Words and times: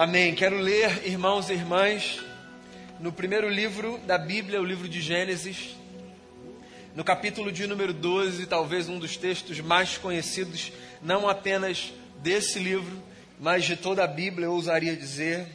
Amém. 0.00 0.32
Quero 0.32 0.60
ler, 0.60 1.08
irmãos 1.08 1.50
e 1.50 1.54
irmãs, 1.54 2.20
no 3.00 3.12
primeiro 3.12 3.48
livro 3.48 3.98
da 4.06 4.16
Bíblia, 4.16 4.60
o 4.60 4.64
livro 4.64 4.88
de 4.88 5.00
Gênesis, 5.00 5.74
no 6.94 7.02
capítulo 7.02 7.50
de 7.50 7.66
número 7.66 7.92
12, 7.92 8.46
talvez 8.46 8.88
um 8.88 8.96
dos 8.96 9.16
textos 9.16 9.58
mais 9.58 9.98
conhecidos, 9.98 10.70
não 11.02 11.28
apenas 11.28 11.92
desse 12.18 12.60
livro, 12.60 13.02
mas 13.40 13.64
de 13.64 13.74
toda 13.74 14.04
a 14.04 14.06
Bíblia, 14.06 14.46
eu 14.46 14.52
ousaria 14.52 14.94
dizer, 14.94 15.48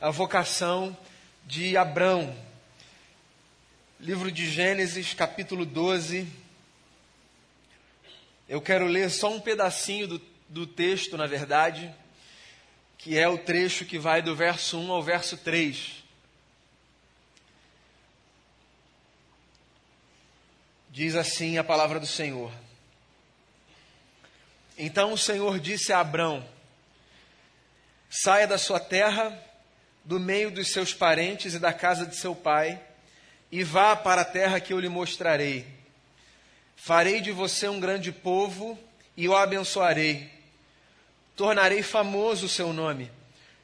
a 0.00 0.10
vocação 0.12 0.96
de 1.44 1.76
Abrão. 1.76 2.32
Livro 3.98 4.30
de 4.30 4.48
Gênesis, 4.48 5.12
capítulo 5.12 5.66
12. 5.66 6.28
Eu 8.48 8.60
quero 8.60 8.86
ler 8.86 9.10
só 9.10 9.34
um 9.34 9.40
pedacinho 9.40 10.06
do, 10.06 10.22
do 10.48 10.68
texto, 10.68 11.16
na 11.16 11.26
verdade 11.26 11.92
que 13.02 13.18
é 13.18 13.28
o 13.28 13.36
trecho 13.36 13.84
que 13.84 13.98
vai 13.98 14.22
do 14.22 14.34
verso 14.34 14.78
1 14.78 14.92
ao 14.92 15.02
verso 15.02 15.36
3. 15.36 16.04
Diz 20.88 21.16
assim 21.16 21.58
a 21.58 21.64
palavra 21.64 21.98
do 21.98 22.06
Senhor. 22.06 22.52
Então 24.78 25.12
o 25.12 25.18
Senhor 25.18 25.58
disse 25.58 25.92
a 25.92 25.98
Abrão: 25.98 26.46
Saia 28.08 28.46
da 28.46 28.56
sua 28.56 28.78
terra, 28.78 29.36
do 30.04 30.20
meio 30.20 30.52
dos 30.52 30.70
seus 30.70 30.94
parentes 30.94 31.54
e 31.54 31.58
da 31.58 31.72
casa 31.72 32.06
de 32.06 32.14
seu 32.14 32.36
pai, 32.36 32.80
e 33.50 33.64
vá 33.64 33.96
para 33.96 34.20
a 34.20 34.24
terra 34.24 34.60
que 34.60 34.72
eu 34.72 34.78
lhe 34.78 34.88
mostrarei. 34.88 35.66
Farei 36.76 37.20
de 37.20 37.32
você 37.32 37.68
um 37.68 37.80
grande 37.80 38.12
povo 38.12 38.78
e 39.16 39.28
o 39.28 39.34
abençoarei 39.34 40.41
tornarei 41.42 41.82
famoso 41.82 42.46
o 42.46 42.48
seu 42.48 42.72
nome, 42.72 43.10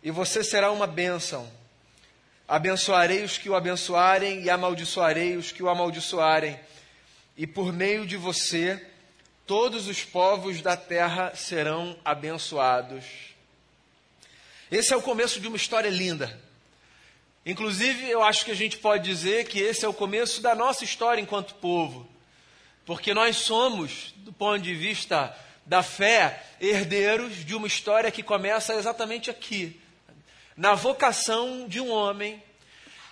e 0.03 0.11
você 0.11 0.43
será 0.43 0.73
uma 0.73 0.85
bênção. 0.85 1.49
Abençoarei 2.49 3.23
os 3.23 3.39
que 3.39 3.49
o 3.49 3.55
abençoarem, 3.55 4.43
e 4.43 4.51
amaldiçoarei 4.51 5.37
os 5.37 5.53
que 5.53 5.63
o 5.63 5.69
amaldiçoarem, 5.69 6.59
e 7.37 7.47
por 7.47 7.73
meio 7.73 8.05
de 8.05 8.17
você, 8.17 8.85
todos 9.47 9.87
os 9.87 10.03
povos 10.03 10.61
da 10.61 10.77
terra 10.77 11.37
serão 11.37 11.97
abençoados. 12.05 13.05
Esse 14.73 14.93
é 14.93 14.97
o 14.97 15.03
começo 15.03 15.41
de 15.41 15.47
uma 15.47 15.57
história 15.57 15.89
linda. 15.89 16.37
Inclusive, 17.47 18.11
eu 18.11 18.25
acho 18.25 18.45
que 18.45 18.51
a 18.51 18.57
gente 18.57 18.77
pode 18.77 19.05
dizer 19.05 19.47
que 19.47 19.61
esse 19.61 19.85
é 19.85 19.89
o 19.89 19.95
começo 19.95 20.43
da 20.43 20.53
nossa 20.53 20.83
história 20.83 21.23
enquanto 21.23 21.55
povo, 21.55 22.09
porque 22.85 23.15
nós 23.15 23.37
somos, 23.37 24.13
do 24.17 24.33
ponto 24.33 24.59
de 24.61 24.75
vista 24.75 25.33
da 25.69 25.83
fé, 25.83 26.43
herdeiros 26.59 27.45
de 27.45 27.55
uma 27.55 27.67
história 27.67 28.11
que 28.11 28.23
começa 28.23 28.75
exatamente 28.75 29.31
aqui, 29.31 29.79
na 30.57 30.75
vocação 30.75 31.69
de 31.69 31.79
um 31.79 31.91
homem 31.91 32.43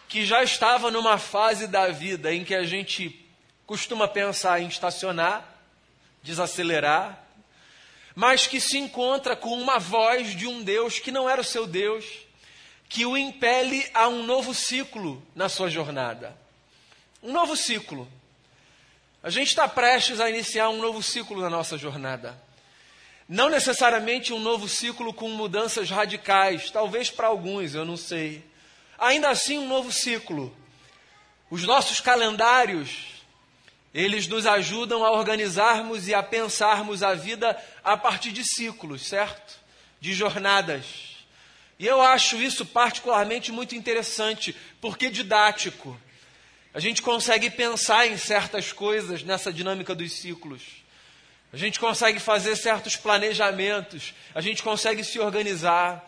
que 0.08 0.24
já 0.24 0.42
estava 0.42 0.90
numa 0.90 1.18
fase 1.18 1.66
da 1.66 1.88
vida 1.88 2.32
em 2.32 2.44
que 2.44 2.54
a 2.54 2.64
gente 2.64 3.24
costuma 3.66 4.08
pensar 4.08 4.62
em 4.62 4.68
estacionar, 4.68 5.46
desacelerar, 6.22 7.22
mas 8.14 8.46
que 8.46 8.58
se 8.58 8.78
encontra 8.78 9.36
com 9.36 9.50
uma 9.60 9.78
voz 9.78 10.34
de 10.34 10.46
um 10.46 10.62
Deus 10.62 10.98
que 10.98 11.12
não 11.12 11.28
era 11.28 11.42
o 11.42 11.44
seu 11.44 11.66
Deus, 11.66 12.06
que 12.88 13.04
o 13.04 13.18
impele 13.18 13.86
a 13.92 14.08
um 14.08 14.22
novo 14.22 14.54
ciclo 14.54 15.22
na 15.34 15.50
sua 15.50 15.68
jornada. 15.68 16.34
Um 17.22 17.32
novo 17.32 17.54
ciclo. 17.54 18.08
A 19.22 19.28
gente 19.28 19.48
está 19.48 19.68
prestes 19.68 20.20
a 20.20 20.30
iniciar 20.30 20.70
um 20.70 20.80
novo 20.80 21.02
ciclo 21.02 21.42
na 21.42 21.50
nossa 21.50 21.76
jornada. 21.76 22.45
Não 23.28 23.48
necessariamente 23.48 24.32
um 24.32 24.38
novo 24.38 24.68
ciclo 24.68 25.12
com 25.12 25.28
mudanças 25.28 25.90
radicais, 25.90 26.70
talvez 26.70 27.10
para 27.10 27.26
alguns, 27.26 27.74
eu 27.74 27.84
não 27.84 27.96
sei. 27.96 28.44
Ainda 28.96 29.30
assim, 29.30 29.58
um 29.58 29.66
novo 29.66 29.90
ciclo. 29.90 30.56
Os 31.50 31.64
nossos 31.64 32.00
calendários, 32.00 33.24
eles 33.92 34.28
nos 34.28 34.46
ajudam 34.46 35.04
a 35.04 35.10
organizarmos 35.10 36.06
e 36.06 36.14
a 36.14 36.22
pensarmos 36.22 37.02
a 37.02 37.14
vida 37.14 37.60
a 37.82 37.96
partir 37.96 38.30
de 38.30 38.44
ciclos, 38.44 39.02
certo? 39.02 39.58
De 40.00 40.14
jornadas. 40.14 41.16
E 41.78 41.86
eu 41.86 42.00
acho 42.00 42.36
isso 42.36 42.64
particularmente 42.64 43.50
muito 43.50 43.74
interessante, 43.74 44.54
porque 44.80 45.10
didático. 45.10 46.00
A 46.72 46.78
gente 46.78 47.02
consegue 47.02 47.50
pensar 47.50 48.06
em 48.06 48.16
certas 48.16 48.72
coisas 48.72 49.22
nessa 49.22 49.52
dinâmica 49.52 49.94
dos 49.94 50.12
ciclos. 50.12 50.85
A 51.56 51.58
gente 51.58 51.80
consegue 51.80 52.20
fazer 52.20 52.54
certos 52.54 52.96
planejamentos, 52.96 54.12
a 54.34 54.42
gente 54.42 54.62
consegue 54.62 55.02
se 55.02 55.18
organizar, 55.18 56.06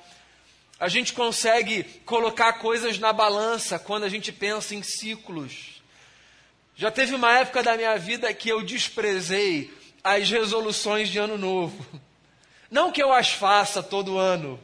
a 0.78 0.88
gente 0.88 1.14
consegue 1.14 1.84
colocar 2.04 2.52
coisas 2.58 2.98
na 2.98 3.14
balança 3.14 3.78
quando 3.78 4.04
a 4.04 4.10
gente 4.10 4.30
pensa 4.30 4.74
em 4.74 4.82
ciclos. 4.82 5.82
Já 6.76 6.90
teve 6.90 7.14
uma 7.14 7.38
época 7.38 7.62
da 7.62 7.78
minha 7.78 7.96
vida 7.96 8.30
que 8.34 8.50
eu 8.50 8.62
desprezei 8.62 9.72
as 10.04 10.28
resoluções 10.28 11.08
de 11.08 11.16
ano 11.16 11.38
novo. 11.38 11.82
Não 12.70 12.92
que 12.92 13.02
eu 13.02 13.10
as 13.10 13.30
faça 13.30 13.82
todo 13.82 14.18
ano, 14.18 14.60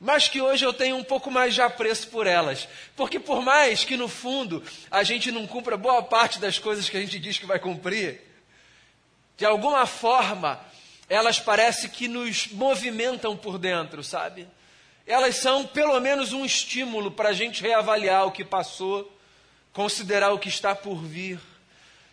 mas 0.00 0.28
que 0.28 0.40
hoje 0.40 0.64
eu 0.64 0.72
tenho 0.72 0.96
um 0.96 1.04
pouco 1.04 1.30
mais 1.30 1.52
de 1.52 1.60
apreço 1.60 2.08
por 2.08 2.26
elas. 2.26 2.66
Porque 2.96 3.20
por 3.20 3.42
mais 3.42 3.84
que 3.84 3.98
no 3.98 4.08
fundo 4.08 4.62
a 4.90 5.02
gente 5.02 5.30
não 5.30 5.46
cumpra 5.46 5.76
boa 5.76 6.02
parte 6.02 6.38
das 6.38 6.58
coisas 6.58 6.88
que 6.88 6.96
a 6.96 7.00
gente 7.00 7.18
diz 7.18 7.36
que 7.36 7.44
vai 7.44 7.58
cumprir, 7.58 8.32
de 9.36 9.44
alguma 9.44 9.86
forma, 9.86 10.60
elas 11.08 11.40
parecem 11.40 11.90
que 11.90 12.08
nos 12.08 12.48
movimentam 12.48 13.36
por 13.36 13.58
dentro, 13.58 14.02
sabe? 14.02 14.46
Elas 15.06 15.36
são 15.36 15.66
pelo 15.66 15.98
menos 16.00 16.32
um 16.32 16.44
estímulo 16.44 17.10
para 17.10 17.30
a 17.30 17.32
gente 17.32 17.62
reavaliar 17.62 18.26
o 18.26 18.32
que 18.32 18.44
passou, 18.44 19.10
considerar 19.72 20.32
o 20.32 20.38
que 20.38 20.48
está 20.48 20.74
por 20.74 21.02
vir. 21.02 21.38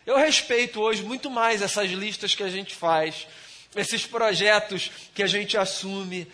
Eu 0.04 0.18
respeito 0.18 0.80
hoje 0.80 1.02
muito 1.02 1.30
mais 1.30 1.62
essas 1.62 1.90
listas 1.90 2.34
que 2.34 2.42
a 2.42 2.48
gente 2.48 2.74
faz, 2.74 3.26
esses 3.74 4.04
projetos 4.04 4.90
que 5.14 5.22
a 5.22 5.26
gente 5.26 5.56
assume, 5.56 6.26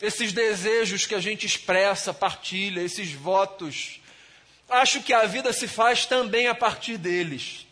esses 0.00 0.32
desejos 0.32 1.06
que 1.06 1.14
a 1.14 1.20
gente 1.20 1.46
expressa, 1.46 2.12
partilha, 2.12 2.80
esses 2.80 3.12
votos. 3.12 4.00
Acho 4.68 5.00
que 5.00 5.14
a 5.14 5.24
vida 5.24 5.52
se 5.52 5.68
faz 5.68 6.04
também 6.04 6.48
a 6.48 6.54
partir 6.54 6.98
deles. 6.98 7.64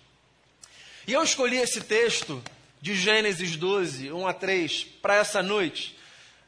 E 1.07 1.13
eu 1.13 1.23
escolhi 1.25 1.57
esse 1.57 1.81
texto 1.81 2.43
de 2.81 2.95
Gênesis 2.95 3.57
12, 3.57 4.11
1 4.11 4.27
a 4.27 4.33
3, 4.33 4.85
para 5.03 5.17
essa 5.17 5.43
noite, 5.43 5.97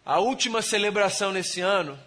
a 0.05 0.19
última 0.19 0.63
celebração 0.63 1.31
nesse 1.31 1.61
ano, 1.61 1.99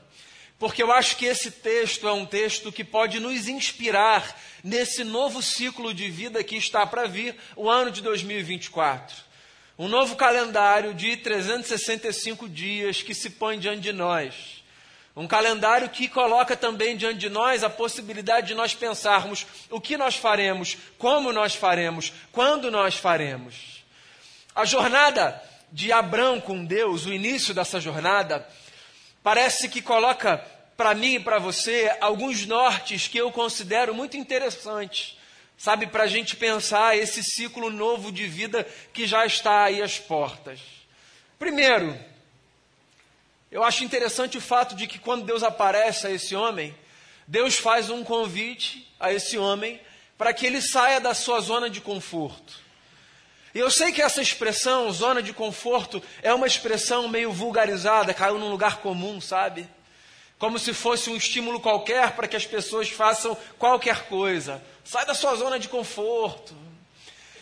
porque 0.58 0.82
eu 0.82 0.92
acho 0.92 1.18
que 1.18 1.26
esse 1.26 1.52
texto 1.52 2.08
é 2.08 2.14
um 2.14 2.26
texto 2.26 2.72
que 2.72 2.84
pode 2.84 3.20
nos 3.20 3.48
inspirar 3.48 4.36
nesse 4.64 5.04
novo 5.04 5.42
ciclo 5.42 5.94
de 5.94 6.10
vida 6.10 6.44
que 6.44 6.56
está 6.56 6.88
para 6.88 7.06
vir, 7.06 7.36
o 7.56 7.70
ano 7.70 7.92
de 7.92 8.02
2024. 8.02 9.16
Um 9.78 9.88
novo 9.88 10.16
calendário 10.16 10.94
de 10.94 11.18
365 11.18 12.48
dias 12.48 13.02
que 13.02 13.14
se 13.14 13.32
põe 13.32 13.60
diante 13.60 13.82
de 13.82 13.92
nós. 13.92 14.64
Um 15.16 15.28
calendário 15.28 15.90
que 15.90 16.08
coloca 16.08 16.56
também 16.56 16.96
diante 16.96 17.20
de 17.20 17.30
nós 17.30 17.64
a 17.64 17.70
possibilidade 17.70 18.48
de 18.48 18.56
nós 18.56 18.74
pensarmos 18.74 19.46
o 19.70 19.80
que 19.80 19.98
nós 19.98 20.16
faremos, 20.16 20.78
como 20.98 21.32
nós 21.32 21.54
faremos, 21.54 22.12
quando 22.32 22.72
nós 22.72 22.96
faremos. 22.96 23.75
A 24.56 24.64
jornada 24.64 25.44
de 25.70 25.92
Abraão 25.92 26.40
com 26.40 26.64
Deus, 26.64 27.06
o 27.06 27.12
início 27.12 27.54
dessa 27.54 27.82
jornada, 27.82 28.48
parece 29.22 29.68
que 29.68 29.82
coloca 29.82 30.38
para 30.78 30.96
mim 30.96 31.16
e 31.16 31.20
para 31.20 31.40
você 31.40 31.94
alguns 32.00 32.46
nortes 32.46 33.06
que 33.10 33.18
eu 33.18 33.30
considero 33.34 33.94
muito 33.94 34.16
interessantes, 34.16 35.18
sabe, 35.58 35.88
para 35.88 36.04
a 36.04 36.08
gente 36.08 36.38
pensar 36.38 36.98
esse 36.98 37.22
ciclo 37.22 37.70
novo 37.70 38.14
de 38.14 38.28
vida 38.28 38.66
que 38.94 39.06
já 39.06 39.26
está 39.26 39.66
aí 39.66 39.82
às 39.82 40.00
portas. 40.00 40.62
Primeiro, 41.38 41.98
eu 43.52 43.62
acho 43.62 43.84
interessante 43.84 44.38
o 44.38 44.42
fato 44.42 44.74
de 44.74 44.88
que 44.88 45.00
quando 45.00 45.26
Deus 45.26 45.44
aparece 45.44 46.08
a 46.08 46.12
esse 46.12 46.34
homem, 46.34 46.74
Deus 47.28 47.58
faz 47.58 47.90
um 47.90 48.06
convite 48.06 48.90
a 48.98 49.12
esse 49.12 49.38
homem 49.38 49.82
para 50.18 50.34
que 50.34 50.46
ele 50.46 50.62
saia 50.62 51.02
da 51.02 51.14
sua 51.14 51.42
zona 51.42 51.70
de 51.70 51.82
conforto. 51.82 52.65
E 53.56 53.60
eu 53.60 53.72
sei 53.72 53.94
que 53.94 54.02
essa 54.02 54.22
expressão, 54.22 54.92
zona 54.92 55.24
de 55.24 55.32
conforto, 55.32 56.04
é 56.22 56.34
uma 56.34 56.46
expressão 56.46 57.08
meio 57.08 57.32
vulgarizada, 57.32 58.14
caiu 58.14 58.38
num 58.38 58.50
lugar 58.50 58.82
comum, 58.82 59.22
sabe? 59.22 59.66
Como 60.38 60.60
se 60.60 60.74
fosse 60.74 61.10
um 61.10 61.16
estímulo 61.16 61.62
qualquer 61.62 62.12
para 62.12 62.28
que 62.28 62.36
as 62.36 62.46
pessoas 62.46 62.90
façam 62.90 63.38
qualquer 63.58 64.10
coisa. 64.10 64.62
Sai 64.84 65.06
da 65.06 65.14
sua 65.14 65.34
zona 65.38 65.58
de 65.58 65.70
conforto. 65.70 66.54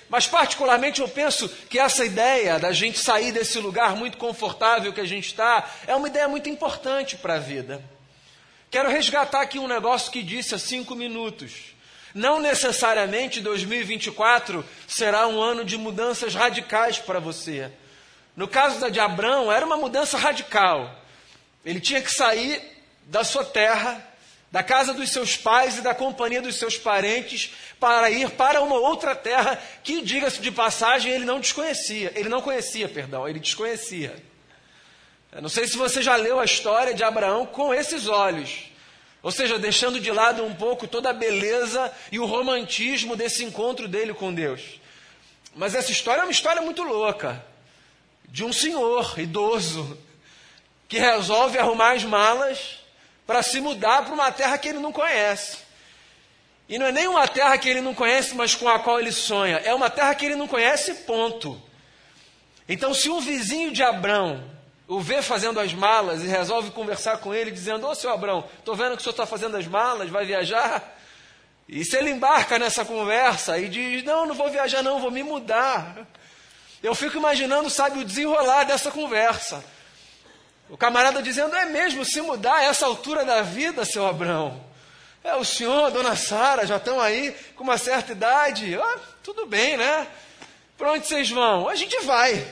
Mas, 0.07 0.27
particularmente, 0.27 1.01
eu 1.01 1.09
penso 1.09 1.49
que 1.49 1.79
essa 1.79 2.05
ideia 2.05 2.59
da 2.59 2.71
gente 2.71 2.99
sair 2.99 3.31
desse 3.31 3.57
lugar 3.57 3.95
muito 3.95 4.19
confortável 4.19 4.93
que 4.93 5.01
a 5.01 5.07
gente 5.07 5.25
está 5.25 5.67
é 5.87 5.95
uma 5.95 6.07
ideia 6.07 6.27
muito 6.27 6.47
importante 6.47 7.17
para 7.17 7.37
a 7.37 7.39
vida. 7.39 7.83
Quero 8.69 8.87
resgatar 8.87 9.41
aqui 9.41 9.57
um 9.57 9.67
negócio 9.67 10.11
que 10.11 10.21
disse 10.21 10.53
há 10.53 10.59
cinco 10.59 10.93
minutos. 10.93 11.72
Não 12.13 12.39
necessariamente 12.39 13.41
2024 13.41 14.63
será 14.87 15.27
um 15.27 15.41
ano 15.41 15.65
de 15.65 15.77
mudanças 15.77 16.35
radicais 16.35 16.99
para 16.99 17.19
você. 17.19 17.71
No 18.35 18.47
caso 18.47 18.79
da 18.79 18.89
de 18.89 18.99
Abrão, 18.99 19.51
era 19.51 19.65
uma 19.65 19.77
mudança 19.77 20.17
radical. 20.17 20.93
Ele 21.65 21.79
tinha 21.79 22.01
que 22.01 22.11
sair 22.11 22.61
da 23.05 23.23
sua 23.23 23.43
terra, 23.43 24.05
da 24.51 24.61
casa 24.61 24.93
dos 24.93 25.09
seus 25.09 25.35
pais 25.35 25.77
e 25.77 25.81
da 25.81 25.95
companhia 25.95 26.41
dos 26.41 26.55
seus 26.55 26.77
parentes, 26.77 27.51
para 27.79 28.11
ir 28.11 28.29
para 28.31 28.61
uma 28.61 28.75
outra 28.75 29.15
terra 29.15 29.59
que, 29.83 30.01
diga-se 30.01 30.39
de 30.39 30.51
passagem, 30.51 31.11
ele 31.11 31.25
não 31.25 31.39
desconhecia. 31.39 32.11
Ele 32.15 32.29
não 32.29 32.41
conhecia, 32.41 32.87
perdão, 32.87 33.27
ele 33.27 33.39
desconhecia. 33.39 34.15
Eu 35.31 35.41
não 35.41 35.49
sei 35.49 35.67
se 35.67 35.75
você 35.75 36.01
já 36.01 36.15
leu 36.15 36.39
a 36.39 36.45
história 36.45 36.93
de 36.93 37.03
Abraão 37.03 37.45
com 37.47 37.73
esses 37.73 38.07
olhos. 38.07 38.71
Ou 39.23 39.31
seja, 39.31 39.57
deixando 39.57 40.01
de 40.01 40.11
lado 40.11 40.43
um 40.43 40.53
pouco 40.53 40.85
toda 40.85 41.09
a 41.09 41.13
beleza 41.13 41.89
e 42.11 42.19
o 42.19 42.25
romantismo 42.25 43.15
desse 43.15 43.41
encontro 43.45 43.87
dele 43.87 44.13
com 44.13 44.33
Deus. 44.33 44.81
Mas 45.55 45.73
essa 45.73 45.93
história 45.93 46.19
é 46.19 46.23
uma 46.25 46.31
história 46.31 46.61
muito 46.61 46.83
louca. 46.83 47.43
De 48.27 48.43
um 48.43 48.51
senhor 48.51 49.17
idoso 49.17 49.97
que 50.89 50.99
resolve 50.99 51.57
arrumar 51.57 51.93
as 51.93 52.03
malas 52.03 52.79
para 53.25 53.41
se 53.41 53.61
mudar 53.61 54.03
para 54.03 54.13
uma 54.13 54.29
terra 54.29 54.57
que 54.57 54.67
ele 54.67 54.79
não 54.79 54.91
conhece. 54.91 55.59
E 56.67 56.77
não 56.77 56.87
é 56.87 56.91
nem 56.91 57.07
uma 57.07 57.25
terra 57.25 57.57
que 57.57 57.69
ele 57.69 57.79
não 57.79 57.93
conhece, 57.93 58.35
mas 58.35 58.55
com 58.55 58.67
a 58.67 58.79
qual 58.79 58.99
ele 58.99 59.11
sonha. 59.11 59.57
É 59.57 59.73
uma 59.73 59.89
terra 59.89 60.13
que 60.15 60.25
ele 60.25 60.35
não 60.35 60.49
conhece, 60.49 60.93
ponto. 61.05 61.61
Então, 62.67 62.93
se 62.93 63.09
um 63.09 63.21
vizinho 63.21 63.71
de 63.71 63.81
Abrão 63.81 64.52
o 64.93 64.99
vê 64.99 65.21
fazendo 65.21 65.59
as 65.59 65.73
malas 65.73 66.23
e 66.23 66.27
resolve 66.27 66.71
conversar 66.71 67.17
com 67.17 67.33
ele, 67.33 67.49
dizendo: 67.49 67.87
Ô 67.87 67.95
seu 67.95 68.11
Abrão, 68.11 68.47
estou 68.59 68.75
vendo 68.75 68.95
que 68.95 69.01
o 69.01 69.03
senhor 69.03 69.13
está 69.13 69.25
fazendo 69.25 69.57
as 69.57 69.65
malas, 69.65 70.09
vai 70.09 70.25
viajar? 70.25 70.97
E 71.67 71.83
se 71.83 71.97
ele 71.97 72.11
embarca 72.11 72.59
nessa 72.59 72.85
conversa 72.85 73.57
e 73.57 73.67
diz: 73.67 74.03
Não, 74.03 74.25
não 74.25 74.35
vou 74.35 74.49
viajar, 74.51 74.83
não, 74.83 74.99
vou 74.99 75.09
me 75.09 75.23
mudar. 75.23 76.05
Eu 76.81 76.93
fico 76.93 77.17
imaginando, 77.17 77.69
sabe, 77.69 77.99
o 77.99 78.05
desenrolar 78.05 78.65
dessa 78.65 78.91
conversa. 78.91 79.63
O 80.69 80.77
camarada 80.77 81.23
dizendo: 81.23 81.55
É 81.55 81.65
mesmo, 81.65 82.05
se 82.05 82.21
mudar 82.21 82.57
a 82.57 82.63
essa 82.65 82.85
altura 82.85 83.25
da 83.25 83.41
vida, 83.41 83.85
seu 83.85 84.05
Abrão. 84.05 84.63
É, 85.23 85.33
o 85.35 85.45
senhor, 85.45 85.85
a 85.85 85.89
dona 85.89 86.15
Sara, 86.15 86.67
já 86.67 86.77
estão 86.77 86.99
aí 86.99 87.31
com 87.55 87.63
uma 87.63 87.77
certa 87.77 88.11
idade. 88.11 88.75
Ah, 88.75 88.99
tudo 89.23 89.45
bem, 89.45 89.77
né? 89.77 90.05
Para 90.77 90.91
onde 90.91 91.07
vocês 91.07 91.29
vão? 91.29 91.69
A 91.69 91.75
gente 91.75 91.97
vai. 92.03 92.45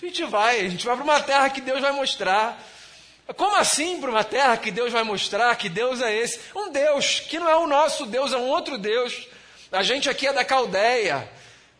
A 0.00 0.04
gente 0.04 0.24
vai, 0.24 0.60
a 0.60 0.68
gente 0.68 0.84
vai 0.84 0.94
para 0.94 1.04
uma 1.04 1.20
terra 1.20 1.48
que 1.48 1.60
Deus 1.60 1.80
vai 1.80 1.92
mostrar. 1.92 2.62
Como 3.34 3.56
assim 3.56 3.98
para 3.98 4.10
uma 4.10 4.22
terra 4.22 4.56
que 4.58 4.70
Deus 4.70 4.92
vai 4.92 5.02
mostrar? 5.02 5.56
Que 5.56 5.70
Deus 5.70 6.02
é 6.02 6.14
esse? 6.14 6.38
Um 6.54 6.70
Deus 6.70 7.20
que 7.20 7.38
não 7.38 7.48
é 7.48 7.56
o 7.56 7.66
nosso 7.66 8.04
Deus, 8.04 8.32
é 8.32 8.36
um 8.36 8.46
outro 8.46 8.76
Deus. 8.76 9.26
A 9.72 9.82
gente 9.82 10.08
aqui 10.08 10.26
é 10.26 10.34
da 10.34 10.44
Caldeia, 10.44 11.26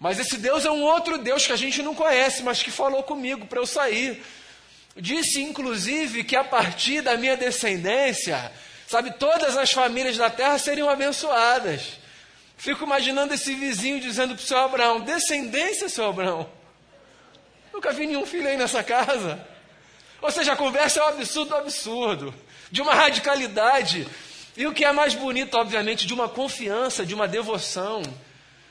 mas 0.01 0.19
esse 0.19 0.39
Deus 0.39 0.65
é 0.65 0.71
um 0.71 0.83
outro 0.83 1.19
Deus 1.19 1.47
que 1.47 1.53
a 1.53 1.57
gente 1.57 1.83
não 1.83 1.95
conhece, 1.95 2.43
mas 2.43 2.63
que 2.63 2.71
falou 2.71 3.03
comigo 3.03 3.47
para 3.47 3.61
eu 3.61 3.67
sair. 3.67 4.25
Disse 4.97 5.43
inclusive 5.43 6.25
que 6.25 6.35
a 6.35 6.43
partir 6.43 7.03
da 7.03 7.19
minha 7.19 7.37
descendência, 7.37 8.51
sabe, 8.89 9.13
todas 9.13 9.59
as 9.59 9.71
famílias 9.71 10.17
da 10.17 10.31
terra 10.31 10.59
seriam 10.59 10.89
abençoadas. 10.89 11.99
Fico 12.57 12.85
imaginando 12.85 13.35
esse 13.35 13.55
vizinho 13.55 14.01
dizendo 14.01 14.35
para 14.35 14.43
o 14.43 14.47
seu 14.47 14.59
Abraão: 14.59 15.01
descendência, 15.01 15.91
seu 15.91 16.09
Abraão. 16.09 16.56
Nunca 17.77 17.93
vi 17.93 18.07
nenhum 18.07 18.25
filho 18.25 18.49
aí 18.49 18.57
nessa 18.57 18.83
casa. 18.83 19.39
Ou 20.23 20.31
seja, 20.31 20.55
a 20.55 20.57
conversa 20.57 20.99
é 20.99 21.03
um 21.05 21.09
absurdo, 21.09 21.55
um 21.55 21.59
absurdo, 21.59 22.35
de 22.71 22.81
uma 22.81 22.95
radicalidade. 22.95 24.09
E 24.57 24.67
o 24.67 24.73
que 24.73 24.83
é 24.83 24.91
mais 24.93 25.13
bonito, 25.13 25.59
obviamente, 25.59 26.07
de 26.07 26.15
uma 26.15 26.27
confiança, 26.27 27.05
de 27.05 27.15
uma 27.15 27.29
devoção, 27.29 28.03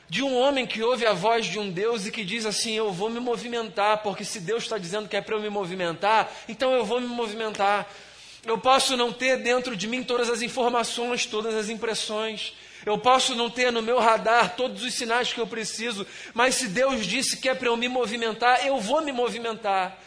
de 0.08 0.24
um 0.24 0.36
homem 0.36 0.66
que 0.66 0.82
ouve 0.82 1.06
a 1.06 1.12
voz 1.12 1.46
de 1.46 1.56
um 1.56 1.70
Deus 1.70 2.04
e 2.04 2.10
que 2.10 2.24
diz 2.24 2.44
assim: 2.44 2.72
Eu 2.72 2.90
vou 2.90 3.08
me 3.08 3.20
movimentar, 3.20 3.98
porque 3.98 4.24
se 4.24 4.40
Deus 4.40 4.64
está 4.64 4.76
dizendo 4.76 5.08
que 5.08 5.16
é 5.16 5.20
para 5.20 5.36
eu 5.36 5.40
me 5.40 5.50
movimentar, 5.50 6.28
então 6.48 6.72
eu 6.72 6.84
vou 6.84 7.00
me 7.00 7.06
movimentar. 7.06 7.88
Eu 8.44 8.58
posso 8.58 8.96
não 8.96 9.12
ter 9.12 9.36
dentro 9.36 9.76
de 9.76 9.86
mim 9.86 10.02
todas 10.02 10.28
as 10.28 10.42
informações, 10.42 11.26
todas 11.26 11.54
as 11.54 11.68
impressões, 11.68 12.54
eu 12.86 12.96
posso 12.96 13.34
não 13.34 13.50
ter 13.50 13.72
no 13.72 13.82
meu 13.82 13.98
radar 13.98 14.54
todos 14.54 14.84
os 14.84 14.94
sinais 14.94 15.32
que 15.32 15.40
eu 15.40 15.46
preciso, 15.46 16.06
mas 16.32 16.54
se 16.54 16.68
Deus 16.68 17.04
disse 17.04 17.36
que 17.36 17.48
é 17.48 17.54
para 17.54 17.66
eu 17.66 17.76
me 17.76 17.88
movimentar, 17.88 18.64
eu 18.64 18.78
vou 18.78 19.02
me 19.02 19.10
movimentar. 19.10 19.98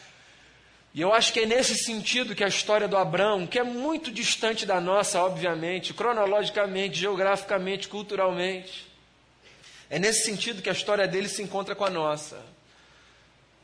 E 0.94 1.02
eu 1.02 1.14
acho 1.14 1.34
que 1.34 1.42
é 1.42 1.46
nesse 1.46 1.76
sentido 1.76 2.34
que 2.34 2.44
a 2.44 2.48
história 2.48 2.88
do 2.88 2.96
Abraão, 2.96 3.46
que 3.46 3.60
é 3.60 3.64
muito 3.64 4.10
distante 4.10 4.66
da 4.66 4.80
nossa, 4.80 5.22
obviamente, 5.22 5.94
cronologicamente, 5.94 6.98
geograficamente, 6.98 7.90
culturalmente, 7.90 8.88
é 9.90 10.00
nesse 10.00 10.24
sentido 10.24 10.62
que 10.62 10.70
a 10.70 10.74
história 10.74 11.06
dele 11.06 11.28
se 11.28 11.44
encontra 11.44 11.76
com 11.76 11.84
a 11.84 11.90
nossa. 11.90 12.42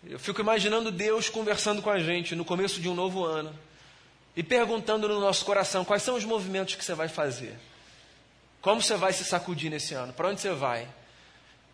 Eu 0.06 0.20
fico 0.20 0.42
imaginando 0.42 0.92
Deus 0.92 1.30
conversando 1.30 1.82
com 1.82 1.90
a 1.90 2.00
gente 2.00 2.36
no 2.36 2.44
começo 2.44 2.82
de 2.82 2.90
um 2.90 2.94
novo 2.94 3.24
ano 3.24 3.58
e 4.36 4.44
perguntando 4.44 5.08
no 5.08 5.22
nosso 5.22 5.46
coração 5.46 5.86
quais 5.86 6.04
são 6.04 6.16
os 6.16 6.26
movimentos 6.26 6.76
que 6.76 6.84
você 6.84 6.94
vai 6.94 7.08
fazer. 7.08 7.58
Como 8.66 8.82
você 8.82 8.96
vai 8.96 9.14
se 9.14 9.24
sacudir 9.24 9.70
nesse 9.70 9.94
ano? 9.94 10.12
Para 10.12 10.28
onde 10.28 10.42
você 10.42 10.52
vai? 10.52 10.88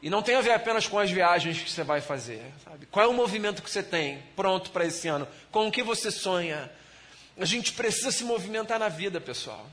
E 0.01 0.09
não 0.09 0.21
tem 0.21 0.35
a 0.35 0.41
ver 0.41 0.51
apenas 0.51 0.87
com 0.87 0.99
as 0.99 1.09
viagens 1.09 1.57
que 1.57 1.71
você 1.71 1.85
vai 1.85 2.01
fazer. 2.01 2.43
Sabe? 2.65 2.85
Qual 2.85 3.05
é 3.05 3.07
o 3.07 3.13
movimento 3.13 3.63
que 3.63 3.71
você 3.71 3.81
tem 3.81 4.21
pronto 4.35 4.71
para 4.71 4.83
esse 4.83 5.07
ano? 5.07 5.25
Com 5.53 5.69
o 5.69 5.71
que 5.71 5.83
você 5.83 6.11
sonha? 6.11 6.69
A 7.39 7.45
gente 7.45 7.71
precisa 7.71 8.11
se 8.11 8.25
movimentar 8.25 8.77
na 8.77 8.89
vida, 8.89 9.21
pessoal. 9.21 9.65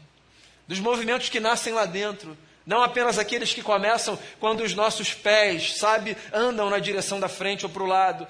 Dos 0.68 0.78
movimentos 0.78 1.28
que 1.28 1.40
nascem 1.40 1.72
lá 1.72 1.86
dentro. 1.86 2.38
Não 2.64 2.84
apenas 2.84 3.18
aqueles 3.18 3.52
que 3.52 3.62
começam 3.62 4.16
quando 4.38 4.62
os 4.62 4.72
nossos 4.72 5.12
pés, 5.12 5.76
sabe, 5.76 6.16
andam 6.32 6.70
na 6.70 6.78
direção 6.78 7.18
da 7.18 7.28
frente 7.28 7.66
ou 7.66 7.68
para 7.72 7.82
o 7.82 7.86
lado. 7.86 8.28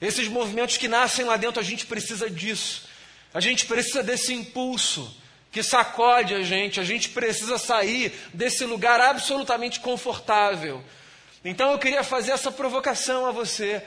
Esses 0.00 0.28
movimentos 0.28 0.78
que 0.78 0.88
nascem 0.88 1.26
lá 1.26 1.36
dentro, 1.36 1.60
a 1.60 1.64
gente 1.64 1.84
precisa 1.84 2.30
disso. 2.30 2.88
A 3.34 3.40
gente 3.40 3.66
precisa 3.66 4.02
desse 4.02 4.32
impulso 4.32 5.19
que 5.50 5.62
sacode 5.62 6.34
a 6.34 6.42
gente, 6.42 6.78
a 6.78 6.84
gente 6.84 7.08
precisa 7.08 7.58
sair 7.58 8.12
desse 8.32 8.64
lugar 8.64 9.00
absolutamente 9.00 9.80
confortável. 9.80 10.82
Então 11.44 11.72
eu 11.72 11.78
queria 11.78 12.04
fazer 12.04 12.32
essa 12.32 12.52
provocação 12.52 13.26
a 13.26 13.32
você. 13.32 13.82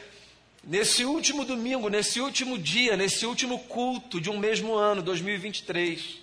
Nesse 0.64 1.06
último 1.06 1.46
domingo, 1.46 1.90
nesse 1.90 2.20
último 2.20 2.58
dia, 2.58 2.98
nesse 2.98 3.26
último 3.26 3.60
culto 3.60 4.20
de 4.20 4.30
um 4.30 4.38
mesmo 4.38 4.74
ano, 4.76 5.02
2023, 5.02 6.20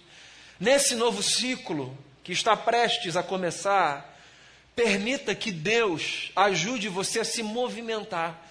nesse 0.59 0.95
novo 0.95 1.23
ciclo 1.23 1.97
que 2.25 2.33
está 2.33 2.57
prestes 2.57 3.17
a 3.17 3.23
começar, 3.23 4.19
permita 4.75 5.35
que 5.35 5.51
Deus 5.51 6.31
ajude 6.35 6.89
você 6.89 7.21
a 7.21 7.25
se 7.25 7.43
movimentar. 7.43 8.47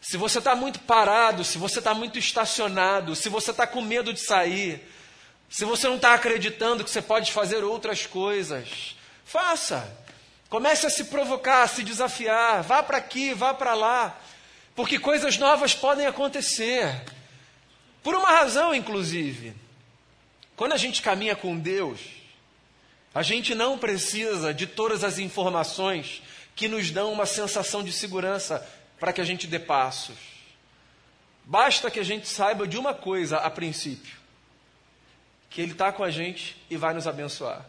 Se 0.00 0.16
você 0.16 0.38
está 0.38 0.56
muito 0.56 0.80
parado, 0.80 1.44
se 1.44 1.58
você 1.58 1.78
está 1.78 1.94
muito 1.94 2.18
estacionado, 2.18 3.14
se 3.14 3.28
você 3.28 3.52
está 3.52 3.66
com 3.66 3.80
medo 3.80 4.12
de 4.12 4.20
sair, 4.20 4.82
se 5.52 5.66
você 5.66 5.86
não 5.86 5.96
está 5.96 6.14
acreditando 6.14 6.82
que 6.82 6.88
você 6.90 7.02
pode 7.02 7.30
fazer 7.30 7.62
outras 7.62 8.06
coisas, 8.06 8.96
faça. 9.22 9.86
Comece 10.48 10.86
a 10.86 10.90
se 10.90 11.04
provocar, 11.04 11.64
a 11.64 11.68
se 11.68 11.82
desafiar. 11.82 12.62
Vá 12.62 12.82
para 12.82 12.96
aqui, 12.96 13.34
vá 13.34 13.52
para 13.52 13.74
lá. 13.74 14.18
Porque 14.74 14.98
coisas 14.98 15.36
novas 15.36 15.74
podem 15.74 16.06
acontecer. 16.06 17.04
Por 18.02 18.14
uma 18.14 18.30
razão, 18.30 18.74
inclusive. 18.74 19.54
Quando 20.56 20.72
a 20.72 20.78
gente 20.78 21.02
caminha 21.02 21.36
com 21.36 21.58
Deus, 21.58 22.00
a 23.14 23.22
gente 23.22 23.54
não 23.54 23.76
precisa 23.76 24.54
de 24.54 24.66
todas 24.66 25.04
as 25.04 25.18
informações 25.18 26.22
que 26.56 26.66
nos 26.66 26.90
dão 26.90 27.12
uma 27.12 27.26
sensação 27.26 27.84
de 27.84 27.92
segurança 27.92 28.66
para 28.98 29.12
que 29.12 29.20
a 29.20 29.24
gente 29.24 29.46
dê 29.46 29.58
passos. 29.58 30.16
Basta 31.44 31.90
que 31.90 32.00
a 32.00 32.04
gente 32.04 32.26
saiba 32.26 32.66
de 32.66 32.78
uma 32.78 32.94
coisa 32.94 33.36
a 33.36 33.50
princípio: 33.50 34.21
que 35.52 35.60
Ele 35.60 35.72
está 35.72 35.92
com 35.92 36.02
a 36.02 36.10
gente 36.10 36.56
e 36.70 36.76
vai 36.76 36.94
nos 36.94 37.06
abençoar. 37.06 37.64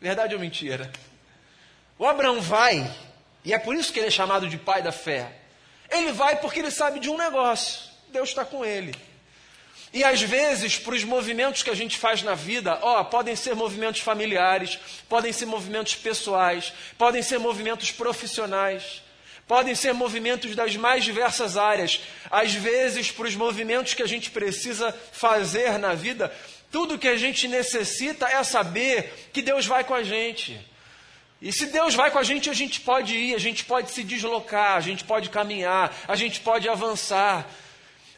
Verdade 0.00 0.34
ou 0.34 0.40
mentira? 0.40 0.90
O 1.98 2.06
Abraão 2.06 2.40
vai, 2.40 2.90
e 3.44 3.52
é 3.52 3.58
por 3.58 3.74
isso 3.74 3.92
que 3.92 3.98
ele 3.98 4.08
é 4.08 4.10
chamado 4.10 4.48
de 4.48 4.58
pai 4.58 4.82
da 4.82 4.92
fé. 4.92 5.32
Ele 5.90 6.12
vai 6.12 6.36
porque 6.36 6.58
ele 6.58 6.70
sabe 6.70 6.98
de 6.98 7.08
um 7.08 7.16
negócio: 7.16 7.90
Deus 8.08 8.30
está 8.30 8.44
com 8.44 8.64
ele. 8.64 8.94
E 9.92 10.02
às 10.02 10.20
vezes, 10.20 10.76
para 10.76 10.94
os 10.94 11.04
movimentos 11.04 11.62
que 11.62 11.70
a 11.70 11.74
gente 11.74 11.96
faz 11.96 12.20
na 12.22 12.34
vida, 12.34 12.78
ó, 12.82 13.04
podem 13.04 13.36
ser 13.36 13.54
movimentos 13.54 14.00
familiares, 14.00 14.78
podem 15.08 15.32
ser 15.32 15.46
movimentos 15.46 15.94
pessoais, 15.94 16.72
podem 16.98 17.22
ser 17.22 17.38
movimentos 17.38 17.92
profissionais, 17.92 19.02
podem 19.46 19.74
ser 19.74 19.94
movimentos 19.94 20.56
das 20.56 20.74
mais 20.74 21.04
diversas 21.04 21.56
áreas. 21.56 22.00
Às 22.28 22.52
vezes, 22.54 23.12
para 23.12 23.28
os 23.28 23.36
movimentos 23.36 23.94
que 23.94 24.02
a 24.02 24.08
gente 24.08 24.30
precisa 24.30 24.92
fazer 25.12 25.78
na 25.78 25.94
vida, 25.94 26.32
tudo 26.74 26.98
que 26.98 27.06
a 27.06 27.16
gente 27.16 27.46
necessita 27.46 28.26
é 28.26 28.42
saber 28.42 29.28
que 29.32 29.40
Deus 29.40 29.64
vai 29.64 29.84
com 29.84 29.94
a 29.94 30.02
gente. 30.02 30.60
E 31.40 31.52
se 31.52 31.66
Deus 31.66 31.94
vai 31.94 32.10
com 32.10 32.18
a 32.18 32.24
gente, 32.24 32.50
a 32.50 32.52
gente 32.52 32.80
pode 32.80 33.14
ir, 33.14 33.32
a 33.32 33.38
gente 33.38 33.64
pode 33.64 33.92
se 33.92 34.02
deslocar, 34.02 34.76
a 34.76 34.80
gente 34.80 35.04
pode 35.04 35.30
caminhar, 35.30 35.96
a 36.08 36.16
gente 36.16 36.40
pode 36.40 36.68
avançar. 36.68 37.48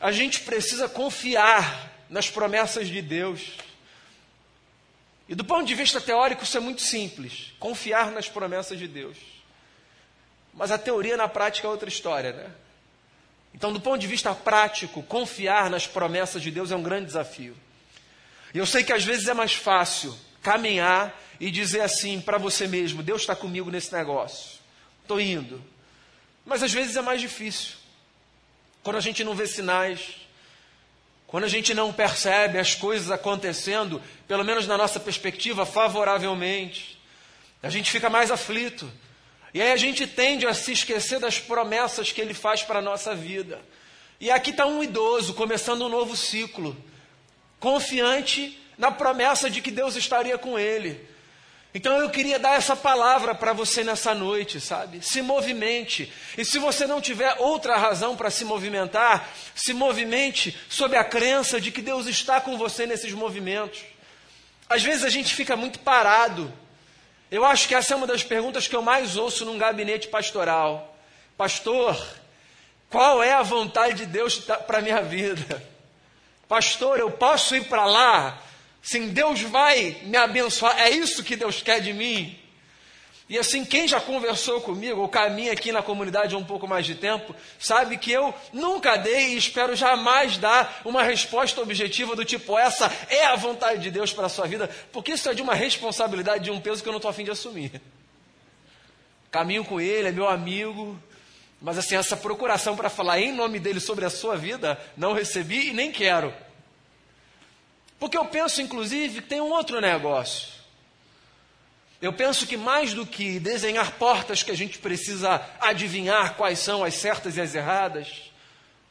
A 0.00 0.10
gente 0.10 0.40
precisa 0.40 0.88
confiar 0.88 1.92
nas 2.08 2.30
promessas 2.30 2.88
de 2.88 3.02
Deus. 3.02 3.58
E 5.28 5.34
do 5.34 5.44
ponto 5.44 5.66
de 5.66 5.75
vista 5.75 6.00
teórico, 6.00 6.42
isso 6.42 6.56
é 6.56 6.60
muito 6.60 6.80
simples: 6.80 7.52
confiar 7.60 8.10
nas 8.10 8.26
promessas 8.26 8.78
de 8.78 8.88
Deus. 8.88 9.18
Mas 10.54 10.70
a 10.70 10.78
teoria 10.78 11.18
na 11.18 11.28
prática 11.28 11.68
é 11.68 11.70
outra 11.70 11.90
história, 11.90 12.32
né? 12.32 12.50
Então, 13.52 13.70
do 13.70 13.80
ponto 13.82 13.98
de 13.98 14.06
vista 14.06 14.34
prático, 14.34 15.02
confiar 15.02 15.68
nas 15.68 15.86
promessas 15.86 16.40
de 16.40 16.50
Deus 16.50 16.70
é 16.70 16.76
um 16.76 16.82
grande 16.82 17.04
desafio. 17.04 17.54
E 18.56 18.58
eu 18.58 18.64
sei 18.64 18.82
que 18.82 18.92
às 18.94 19.04
vezes 19.04 19.28
é 19.28 19.34
mais 19.34 19.52
fácil 19.52 20.16
caminhar 20.42 21.14
e 21.38 21.50
dizer 21.50 21.82
assim 21.82 22.22
para 22.22 22.38
você 22.38 22.66
mesmo: 22.66 23.02
Deus 23.02 23.20
está 23.20 23.36
comigo 23.36 23.70
nesse 23.70 23.92
negócio, 23.92 24.60
estou 25.02 25.20
indo. 25.20 25.62
Mas 26.42 26.62
às 26.62 26.72
vezes 26.72 26.96
é 26.96 27.02
mais 27.02 27.20
difícil. 27.20 27.75
Quando 28.82 28.96
a 28.96 29.00
gente 29.00 29.22
não 29.22 29.34
vê 29.34 29.46
sinais, 29.46 30.26
quando 31.26 31.44
a 31.44 31.48
gente 31.48 31.75
não 31.75 31.92
percebe 31.92 32.58
as 32.58 32.75
coisas 32.75 33.10
acontecendo, 33.10 34.00
pelo 34.26 34.42
menos 34.42 34.66
na 34.66 34.78
nossa 34.78 34.98
perspectiva, 34.98 35.66
favoravelmente, 35.66 36.98
a 37.62 37.68
gente 37.68 37.90
fica 37.90 38.08
mais 38.08 38.30
aflito. 38.30 38.90
E 39.52 39.60
aí 39.60 39.70
a 39.70 39.76
gente 39.76 40.06
tende 40.06 40.46
a 40.46 40.54
se 40.54 40.72
esquecer 40.72 41.20
das 41.20 41.38
promessas 41.38 42.10
que 42.10 42.22
ele 42.22 42.32
faz 42.32 42.62
para 42.62 42.78
a 42.78 42.82
nossa 42.82 43.14
vida. 43.14 43.60
E 44.18 44.30
aqui 44.30 44.48
está 44.48 44.64
um 44.64 44.82
idoso 44.82 45.34
começando 45.34 45.84
um 45.84 45.90
novo 45.90 46.16
ciclo, 46.16 46.75
confiante 47.58 48.58
na 48.76 48.90
promessa 48.90 49.48
de 49.48 49.60
que 49.60 49.70
Deus 49.70 49.96
estaria 49.96 50.36
com 50.36 50.58
ele. 50.58 51.00
Então 51.76 51.98
eu 51.98 52.08
queria 52.08 52.38
dar 52.38 52.54
essa 52.54 52.75
palavra 52.75 53.34
para 53.34 53.52
você 53.52 53.84
nessa 53.84 54.14
noite, 54.14 54.58
sabe? 54.62 55.02
Se 55.02 55.20
movimente. 55.20 56.10
E 56.38 56.42
se 56.42 56.58
você 56.58 56.86
não 56.86 57.02
tiver 57.02 57.36
outra 57.38 57.76
razão 57.76 58.16
para 58.16 58.30
se 58.30 58.46
movimentar, 58.46 59.28
se 59.54 59.75
movimente 59.75 60.58
sob 60.70 60.96
a 60.96 61.04
crença 61.04 61.60
de 61.60 61.70
que 61.70 61.82
Deus 61.82 62.06
está 62.06 62.40
com 62.40 62.56
você 62.56 62.86
nesses 62.86 63.12
movimentos. 63.12 63.82
Às 64.68 64.82
vezes 64.82 65.04
a 65.04 65.10
gente 65.10 65.34
fica 65.34 65.54
muito 65.54 65.78
parado. 65.80 66.50
Eu 67.30 67.44
acho 67.44 67.68
que 67.68 67.75
essa 67.75 67.92
é 67.92 67.96
uma 67.96 68.06
das 68.06 68.25
perguntas 68.25 68.66
que 68.66 68.75
eu 68.75 68.80
mais 68.80 69.18
ouço 69.18 69.44
num 69.44 69.58
gabinete 69.58 70.08
pastoral. 70.08 70.96
Pastor, 71.36 71.94
qual 72.88 73.22
é 73.22 73.34
a 73.34 73.42
vontade 73.42 73.96
de 73.96 74.06
Deus 74.06 74.38
para 74.38 74.78
a 74.78 74.82
minha 74.82 75.02
vida? 75.02 75.75
Pastor, 76.48 76.98
eu 76.98 77.10
posso 77.10 77.56
ir 77.56 77.64
para 77.64 77.86
lá? 77.86 78.42
Sim, 78.80 79.08
Deus 79.08 79.42
vai 79.42 79.96
me 80.04 80.16
abençoar. 80.16 80.78
É 80.80 80.90
isso 80.90 81.24
que 81.24 81.34
Deus 81.34 81.60
quer 81.60 81.80
de 81.80 81.92
mim. 81.92 82.38
E 83.28 83.36
assim, 83.36 83.64
quem 83.64 83.88
já 83.88 84.00
conversou 84.00 84.60
comigo, 84.60 85.00
ou 85.00 85.08
caminha 85.08 85.52
aqui 85.52 85.72
na 85.72 85.82
comunidade 85.82 86.36
há 86.36 86.38
um 86.38 86.44
pouco 86.44 86.68
mais 86.68 86.86
de 86.86 86.94
tempo, 86.94 87.34
sabe 87.58 87.98
que 87.98 88.12
eu 88.12 88.32
nunca 88.52 88.96
dei 88.96 89.30
e 89.30 89.36
espero 89.36 89.74
jamais 89.74 90.38
dar 90.38 90.80
uma 90.84 91.02
resposta 91.02 91.60
objetiva 91.60 92.14
do 92.14 92.24
tipo, 92.24 92.56
essa 92.56 92.92
é 93.10 93.24
a 93.26 93.34
vontade 93.34 93.82
de 93.82 93.90
Deus 93.90 94.12
para 94.12 94.26
a 94.26 94.28
sua 94.28 94.46
vida, 94.46 94.70
porque 94.92 95.12
isso 95.12 95.28
é 95.28 95.34
de 95.34 95.42
uma 95.42 95.54
responsabilidade, 95.54 96.44
de 96.44 96.52
um 96.52 96.60
peso 96.60 96.80
que 96.80 96.88
eu 96.88 96.92
não 96.92 96.98
estou 96.98 97.10
afim 97.10 97.24
de 97.24 97.32
assumir. 97.32 97.82
Caminho 99.28 99.64
com 99.64 99.80
ele, 99.80 100.06
é 100.06 100.12
meu 100.12 100.28
amigo, 100.28 100.96
mas 101.60 101.78
assim, 101.78 101.96
essa 101.96 102.16
procuração 102.16 102.76
para 102.76 102.90
falar 102.90 103.20
em 103.20 103.32
nome 103.32 103.58
dele 103.58 103.80
sobre 103.80 104.04
a 104.04 104.10
sua 104.10 104.36
vida, 104.36 104.78
não 104.96 105.12
recebi 105.12 105.68
e 105.68 105.72
nem 105.72 105.90
quero. 105.90 106.32
Porque 107.98 108.16
eu 108.16 108.25
penso, 108.26 108.60
inclusive, 108.60 109.22
que 109.22 109.28
tem 109.28 109.40
um 109.40 109.50
outro 109.50 109.80
negócio. 109.80 110.56
Eu 112.00 112.12
penso 112.12 112.46
que 112.46 112.56
mais 112.56 112.92
do 112.92 113.06
que 113.06 113.40
desenhar 113.40 113.92
portas 113.92 114.42
que 114.42 114.50
a 114.50 114.56
gente 114.56 114.78
precisa 114.78 115.40
adivinhar 115.60 116.34
quais 116.34 116.58
são 116.58 116.84
as 116.84 116.94
certas 116.94 117.36
e 117.36 117.40
as 117.40 117.54
erradas, 117.54 118.30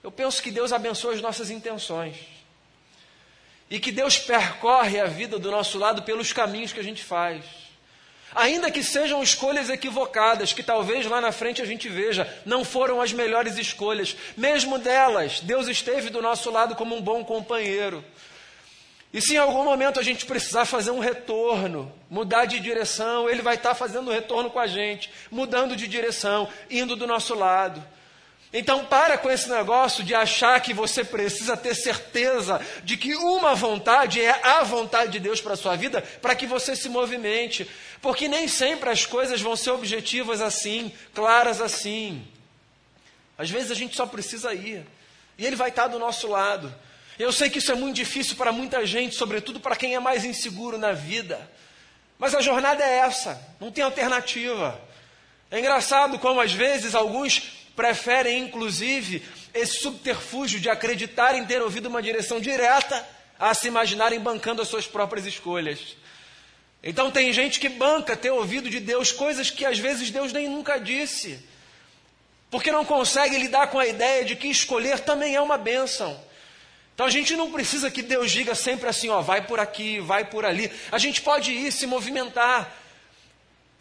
eu 0.03 0.12
penso 0.12 0.41
que 0.41 0.50
Deus 0.50 0.74
abençoa 0.74 1.13
as 1.13 1.22
nossas 1.22 1.51
intenções. 1.51 2.15
E 3.69 3.79
que 3.79 3.91
Deus 3.91 4.17
percorre 4.17 5.00
a 5.00 5.05
vida 5.05 5.38
do 5.38 5.51
nosso 5.51 5.77
lado 5.77 6.01
pelos 6.01 6.34
caminhos 6.34 6.74
que 6.74 6.79
a 6.79 6.84
gente 6.84 7.03
faz. 7.03 7.64
Ainda 8.36 8.70
que 8.70 8.84
sejam 8.84 9.24
escolhas 9.24 9.70
equivocadas, 9.70 10.51
que 10.51 10.62
talvez 10.62 11.06
lá 11.06 11.22
na 11.22 11.32
frente 11.32 11.62
a 11.62 11.65
gente 11.65 11.88
veja, 11.88 12.27
não 12.46 12.65
foram 12.65 13.00
as 13.01 13.13
melhores 13.13 13.58
escolhas. 13.58 14.18
Mesmo 14.36 14.77
delas, 14.77 15.39
Deus 15.39 15.70
esteve 15.70 16.10
do 16.10 16.22
nosso 16.22 16.51
lado 16.51 16.75
como 16.75 16.96
um 16.96 17.01
bom 17.01 17.24
companheiro. 17.24 18.04
E 19.13 19.22
se 19.22 19.36
em 19.36 19.38
algum 19.38 19.63
momento 19.63 19.98
a 19.98 20.04
gente 20.04 20.25
precisar 20.25 20.65
fazer 20.65 20.92
um 20.92 21.00
retorno, 21.00 21.89
mudar 22.10 22.44
de 22.44 22.60
direção, 22.60 23.30
ele 23.30 23.42
vai 23.42 23.56
estar 23.56 23.74
fazendo 23.74 24.10
um 24.10 24.13
retorno 24.13 24.50
com 24.50 24.60
a 24.60 24.68
gente, 24.68 25.10
mudando 25.32 25.74
de 25.74 25.88
direção, 25.88 26.50
indo 26.70 26.98
do 26.98 27.08
nosso 27.08 27.34
lado. 27.34 27.82
Então 28.57 28.85
para 28.85 29.17
com 29.17 29.29
esse 29.29 29.50
negócio 29.50 30.01
de 30.01 30.15
achar 30.15 30.62
que 30.62 30.74
você 30.74 31.03
precisa 31.03 31.57
ter 31.57 31.75
certeza 31.75 32.65
de 32.85 32.95
que 32.95 33.13
uma 33.13 33.53
vontade 33.53 34.21
é 34.21 34.31
a 34.47 34.63
vontade 34.63 35.12
de 35.12 35.19
Deus 35.19 35.41
para 35.41 35.55
a 35.55 35.57
sua 35.57 35.75
vida, 35.75 36.01
para 36.21 36.33
que 36.33 36.47
você 36.47 36.74
se 36.74 36.88
movimente, 36.88 37.69
porque 38.01 38.29
nem 38.29 38.47
sempre 38.47 38.89
as 38.89 39.05
coisas 39.05 39.41
vão 39.41 39.57
ser 39.57 39.71
objetivas 39.71 40.39
assim, 40.39 40.89
claras 41.13 41.59
assim. 41.59 42.25
Às 43.38 43.50
vezes 43.50 43.71
a 43.71 43.75
gente 43.75 43.93
só 43.93 44.05
precisa 44.05 44.53
ir, 44.53 44.88
e 45.38 45.45
ele 45.45 45.57
vai 45.57 45.67
estar 45.67 45.89
do 45.89 46.00
nosso 46.00 46.25
lado. 46.25 46.74
Eu 47.19 47.33
sei 47.33 47.50
que 47.50 47.57
isso 47.57 47.74
é 47.74 47.75
muito 47.75 47.97
difícil 47.97 48.38
para 48.38 48.53
muita 48.53 48.85
gente, 48.85 49.15
sobretudo 49.15 49.59
para 49.59 49.75
quem 49.75 49.95
é 49.95 50.00
mais 50.00 50.24
inseguro 50.24 50.77
na 50.77 50.93
vida. 50.93 51.51
Mas 52.17 52.33
a 52.33 52.39
jornada 52.39 52.81
é 52.81 53.00
essa, 53.00 53.38
não 53.59 53.69
tem 53.69 53.83
alternativa. 53.83 54.79
É 55.51 55.59
engraçado 55.59 56.17
como 56.19 56.39
às 56.39 56.53
vezes 56.53 56.95
alguns 56.95 57.54
preferem, 57.75 58.44
inclusive, 58.44 59.24
esse 59.53 59.79
subterfúgio 59.79 60.60
de 60.60 60.70
acreditarem 60.70 61.46
ter 61.46 61.62
ouvido 61.62 61.88
uma 61.88 62.01
direção 62.01 62.39
direta 62.39 63.08
a 63.39 63.53
se 63.53 63.67
imaginarem 63.67 64.20
bancando 64.20 64.62
as 64.62 64.67
suas 64.67 64.88
próprias 64.88 65.25
escolhas. 65.25 65.98
Então 66.82 67.10
tem 67.10 67.34
gente 67.34 67.60
que 67.60 67.67
banca 67.67 68.15
ter 68.15 68.29
ouvido 68.29 68.70
de 68.70 68.79
Deus 68.79 69.12
coisas 69.12 69.50
que 69.50 69.65
às 69.65 69.79
vezes 69.79 70.12
Deus 70.12 70.32
nem 70.32 70.48
nunca 70.48 70.77
disse, 70.77 71.39
porque 72.50 72.72
não 72.72 72.86
consegue 72.86 73.38
lidar 73.38 73.67
com 73.67 73.79
a 73.79 73.88
ideia 73.88 74.24
de 74.24 74.36
que 74.36 74.48
escolher 74.48 75.00
também 75.00 75.36
é 75.36 75.41
uma 75.41 75.58
bênção. 75.58 76.20
Então 76.94 77.05
a 77.08 77.10
gente 77.10 77.36
não 77.36 77.51
precisa 77.51 77.91
que 77.91 78.01
Deus 78.01 78.32
diga 78.32 78.55
sempre 78.55 78.88
assim, 78.88 79.10
ó, 79.10 79.20
vai 79.20 79.46
por 79.46 79.60
aqui, 79.60 80.00
vai 80.00 80.25
por 80.25 80.46
ali. 80.46 80.72
A 80.91 80.98
gente 80.98 81.22
pode 81.22 81.51
ir 81.51 81.72
se 81.72 81.86
movimentar. 81.86 82.72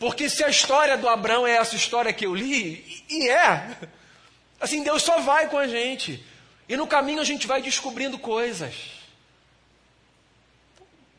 Porque 0.05 0.29
se 0.29 0.45
a 0.45 0.51
história 0.51 0.99
do 0.99 1.09
Abraão 1.09 1.47
é 1.47 1.53
essa 1.53 1.75
história 1.75 2.13
que 2.13 2.27
eu 2.27 2.35
li, 2.35 3.03
e 3.09 3.27
é, 3.27 3.75
assim, 4.61 4.83
Deus 4.83 5.03
só 5.03 5.21
vai 5.21 5.49
com 5.49 5.57
a 5.57 5.67
gente. 5.67 6.23
E 6.69 6.77
no 6.77 6.87
caminho 6.87 7.23
a 7.23 7.25
gente 7.25 7.47
vai 7.47 7.63
descobrindo 7.63 8.19
coisas. 8.19 8.75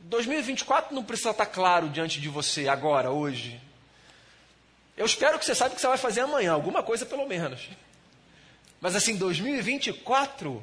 2024 0.02 0.94
não 0.94 1.04
precisa 1.04 1.32
estar 1.32 1.48
claro 1.48 1.90
diante 1.90 2.22
de 2.22 2.30
você 2.30 2.68
agora, 2.68 3.10
hoje. 3.10 3.60
Eu 4.96 5.08
espero 5.08 5.40
que 5.40 5.46
você 5.46 5.56
saiba 5.56 5.74
o 5.74 5.76
que 5.76 5.82
você 5.82 5.88
vai 5.88 5.98
fazer 5.98 6.22
amanhã, 6.22 6.54
alguma 6.54 6.84
coisa 6.84 7.08
pelo 7.08 7.26
menos. 7.26 7.68
Mas 8.80 8.96
assim, 8.96 9.16
2024 9.16 10.62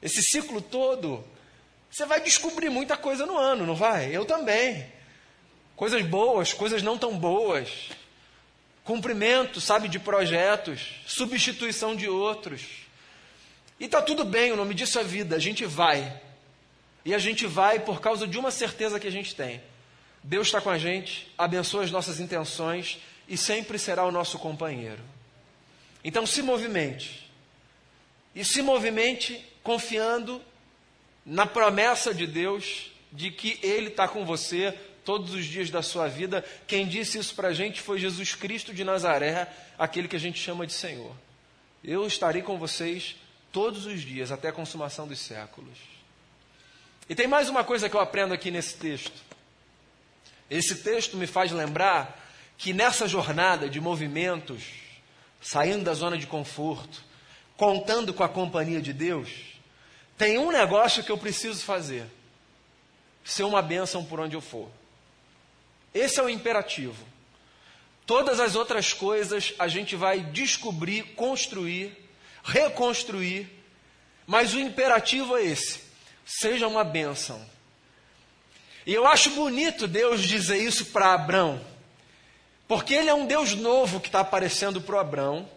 esse 0.00 0.22
ciclo 0.22 0.60
todo, 0.60 1.24
você 1.90 2.06
vai 2.06 2.20
descobrir 2.20 2.70
muita 2.70 2.96
coisa 2.96 3.26
no 3.26 3.36
ano, 3.36 3.66
não 3.66 3.74
vai? 3.74 4.14
Eu 4.16 4.24
também. 4.24 4.99
Coisas 5.80 6.04
boas, 6.04 6.52
coisas 6.52 6.82
não 6.82 6.98
tão 6.98 7.16
boas. 7.18 7.88
Cumprimento, 8.84 9.62
sabe, 9.62 9.88
de 9.88 9.98
projetos, 9.98 10.82
substituição 11.06 11.96
de 11.96 12.06
outros. 12.06 12.60
E 13.78 13.86
está 13.86 14.02
tudo 14.02 14.22
bem, 14.22 14.52
o 14.52 14.56
nome 14.56 14.74
disso 14.74 14.98
é 14.98 15.04
vida, 15.04 15.36
a 15.36 15.38
gente 15.38 15.64
vai. 15.64 16.20
E 17.02 17.14
a 17.14 17.18
gente 17.18 17.46
vai 17.46 17.80
por 17.80 17.98
causa 17.98 18.26
de 18.26 18.38
uma 18.38 18.50
certeza 18.50 19.00
que 19.00 19.06
a 19.06 19.10
gente 19.10 19.34
tem. 19.34 19.62
Deus 20.22 20.48
está 20.48 20.60
com 20.60 20.68
a 20.68 20.76
gente, 20.76 21.32
abençoa 21.38 21.82
as 21.82 21.90
nossas 21.90 22.20
intenções 22.20 22.98
e 23.26 23.38
sempre 23.38 23.78
será 23.78 24.04
o 24.04 24.12
nosso 24.12 24.38
companheiro. 24.38 25.02
Então 26.04 26.26
se 26.26 26.42
movimente. 26.42 27.26
E 28.34 28.44
se 28.44 28.60
movimente 28.60 29.42
confiando 29.62 30.42
na 31.24 31.46
promessa 31.46 32.12
de 32.12 32.26
Deus 32.26 32.92
de 33.10 33.30
que 33.30 33.58
Ele 33.62 33.88
está 33.88 34.06
com 34.06 34.26
você 34.26 34.78
todos 35.10 35.34
os 35.34 35.44
dias 35.44 35.70
da 35.70 35.82
sua 35.82 36.06
vida. 36.06 36.44
Quem 36.68 36.86
disse 36.86 37.18
isso 37.18 37.34
para 37.34 37.48
a 37.48 37.52
gente 37.52 37.80
foi 37.80 37.98
Jesus 37.98 38.36
Cristo 38.36 38.72
de 38.72 38.84
Nazaré, 38.84 39.48
aquele 39.76 40.06
que 40.06 40.14
a 40.14 40.20
gente 40.20 40.40
chama 40.40 40.64
de 40.64 40.72
Senhor. 40.72 41.12
Eu 41.82 42.06
estarei 42.06 42.42
com 42.42 42.56
vocês 42.56 43.16
todos 43.50 43.86
os 43.86 44.02
dias, 44.02 44.30
até 44.30 44.50
a 44.50 44.52
consumação 44.52 45.08
dos 45.08 45.18
séculos. 45.18 45.76
E 47.08 47.14
tem 47.16 47.26
mais 47.26 47.48
uma 47.48 47.64
coisa 47.64 47.90
que 47.90 47.96
eu 47.96 48.00
aprendo 48.00 48.32
aqui 48.32 48.52
nesse 48.52 48.76
texto. 48.76 49.20
Esse 50.48 50.76
texto 50.76 51.16
me 51.16 51.26
faz 51.26 51.50
lembrar 51.50 52.24
que 52.56 52.72
nessa 52.72 53.08
jornada 53.08 53.68
de 53.68 53.80
movimentos, 53.80 54.62
saindo 55.40 55.82
da 55.82 55.92
zona 55.92 56.16
de 56.16 56.28
conforto, 56.28 57.02
contando 57.56 58.14
com 58.14 58.22
a 58.22 58.28
companhia 58.28 58.80
de 58.80 58.92
Deus, 58.92 59.28
tem 60.16 60.38
um 60.38 60.52
negócio 60.52 61.02
que 61.02 61.10
eu 61.10 61.18
preciso 61.18 61.64
fazer: 61.64 62.06
ser 63.24 63.42
uma 63.42 63.60
bênção 63.60 64.04
por 64.04 64.20
onde 64.20 64.36
eu 64.36 64.40
for. 64.40 64.70
Esse 65.94 66.20
é 66.20 66.22
o 66.22 66.28
imperativo. 66.28 67.06
Todas 68.06 68.40
as 68.40 68.54
outras 68.54 68.92
coisas 68.92 69.54
a 69.58 69.68
gente 69.68 69.94
vai 69.94 70.20
descobrir, 70.20 71.14
construir, 71.14 71.96
reconstruir, 72.42 73.48
mas 74.26 74.54
o 74.54 74.60
imperativo 74.60 75.36
é 75.36 75.44
esse: 75.44 75.80
seja 76.24 76.66
uma 76.66 76.84
bênção. 76.84 77.44
E 78.86 78.94
eu 78.94 79.06
acho 79.06 79.30
bonito 79.30 79.86
Deus 79.86 80.22
dizer 80.22 80.58
isso 80.58 80.86
para 80.86 81.14
Abraão, 81.14 81.64
porque 82.66 82.94
ele 82.94 83.10
é 83.10 83.14
um 83.14 83.26
Deus 83.26 83.54
novo 83.54 84.00
que 84.00 84.08
está 84.08 84.20
aparecendo 84.20 84.80
para 84.80 84.96
o 84.96 84.98
Abraão, 84.98 85.48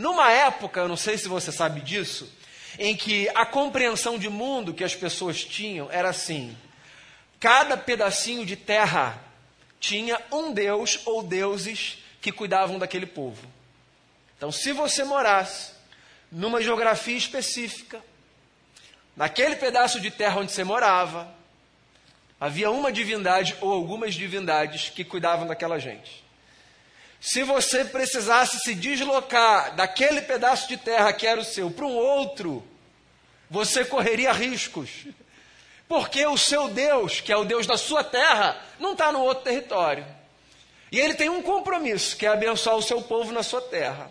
Numa 0.00 0.30
época, 0.30 0.80
eu 0.80 0.88
não 0.88 0.96
sei 0.96 1.18
se 1.18 1.28
você 1.28 1.50
sabe 1.50 1.80
disso, 1.80 2.32
em 2.78 2.96
que 2.96 3.28
a 3.34 3.44
compreensão 3.44 4.18
de 4.18 4.28
mundo 4.28 4.72
que 4.72 4.84
as 4.84 4.94
pessoas 4.94 5.44
tinham 5.44 5.90
era 5.90 6.10
assim: 6.10 6.56
cada 7.38 7.76
pedacinho 7.76 8.46
de 8.46 8.56
terra 8.56 9.22
tinha 9.80 10.20
um 10.30 10.52
deus 10.52 11.00
ou 11.06 11.22
deuses 11.22 11.98
que 12.20 12.30
cuidavam 12.30 12.78
daquele 12.78 13.06
povo. 13.06 13.48
Então, 14.36 14.52
se 14.52 14.72
você 14.72 15.02
morasse 15.02 15.72
numa 16.30 16.62
geografia 16.62 17.16
específica, 17.16 18.00
naquele 19.16 19.56
pedaço 19.56 19.98
de 19.98 20.10
terra 20.10 20.40
onde 20.40 20.52
você 20.52 20.62
morava, 20.62 21.34
havia 22.38 22.70
uma 22.70 22.92
divindade 22.92 23.56
ou 23.60 23.72
algumas 23.72 24.14
divindades 24.14 24.90
que 24.90 25.04
cuidavam 25.04 25.46
daquela 25.46 25.78
gente. 25.78 26.24
Se 27.20 27.42
você 27.42 27.84
precisasse 27.84 28.60
se 28.60 28.74
deslocar 28.74 29.74
daquele 29.74 30.22
pedaço 30.22 30.68
de 30.68 30.76
terra 30.76 31.12
que 31.12 31.26
era 31.26 31.40
o 31.40 31.44
seu 31.44 31.70
para 31.70 31.84
um 31.84 31.94
outro, 31.94 32.66
você 33.50 33.84
correria 33.84 34.32
riscos. 34.32 35.06
Porque 35.90 36.24
o 36.24 36.38
seu 36.38 36.68
Deus, 36.68 37.20
que 37.20 37.32
é 37.32 37.36
o 37.36 37.44
Deus 37.44 37.66
da 37.66 37.76
sua 37.76 38.04
terra, 38.04 38.56
não 38.78 38.92
está 38.92 39.10
no 39.10 39.22
outro 39.22 39.42
território. 39.42 40.06
E 40.92 41.00
ele 41.00 41.14
tem 41.14 41.28
um 41.28 41.42
compromisso, 41.42 42.16
que 42.16 42.24
é 42.24 42.28
abençoar 42.28 42.76
o 42.76 42.82
seu 42.82 43.02
povo 43.02 43.32
na 43.32 43.42
sua 43.42 43.60
terra. 43.60 44.08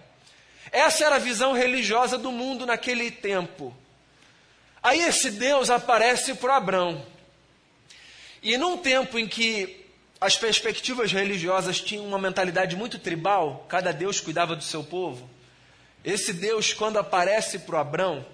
Essa 0.74 1.06
era 1.06 1.16
a 1.16 1.20
visão 1.20 1.54
religiosa 1.54 2.18
do 2.18 2.34
mundo 2.34 2.66
naquele 2.66 3.10
tempo. 3.10 3.74
Aí 4.84 5.00
esse 5.00 5.32
Deus 5.32 5.70
aparece 5.70 6.34
para 6.34 6.58
Abraão. 6.58 7.02
E 8.44 8.58
num 8.58 8.76
tempo 8.76 9.18
em 9.18 9.26
que 9.26 9.86
as 10.20 10.36
perspectivas 10.36 11.14
religiosas 11.14 11.80
tinham 11.80 12.06
uma 12.06 12.20
mentalidade 12.20 12.76
muito 12.76 13.00
tribal, 13.00 13.66
cada 13.70 13.94
Deus 13.94 14.20
cuidava 14.20 14.54
do 14.54 14.66
seu 14.66 14.84
povo. 14.84 15.30
Esse 16.04 16.34
Deus, 16.34 16.74
quando 16.74 17.00
aparece 17.00 17.60
para 17.60 17.80
Abraão, 17.80 18.26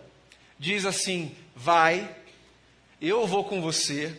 diz 0.58 0.84
assim: 0.84 1.36
Vai, 1.56 2.10
eu 3.08 3.26
vou 3.28 3.44
com 3.44 3.62
você, 3.62 4.16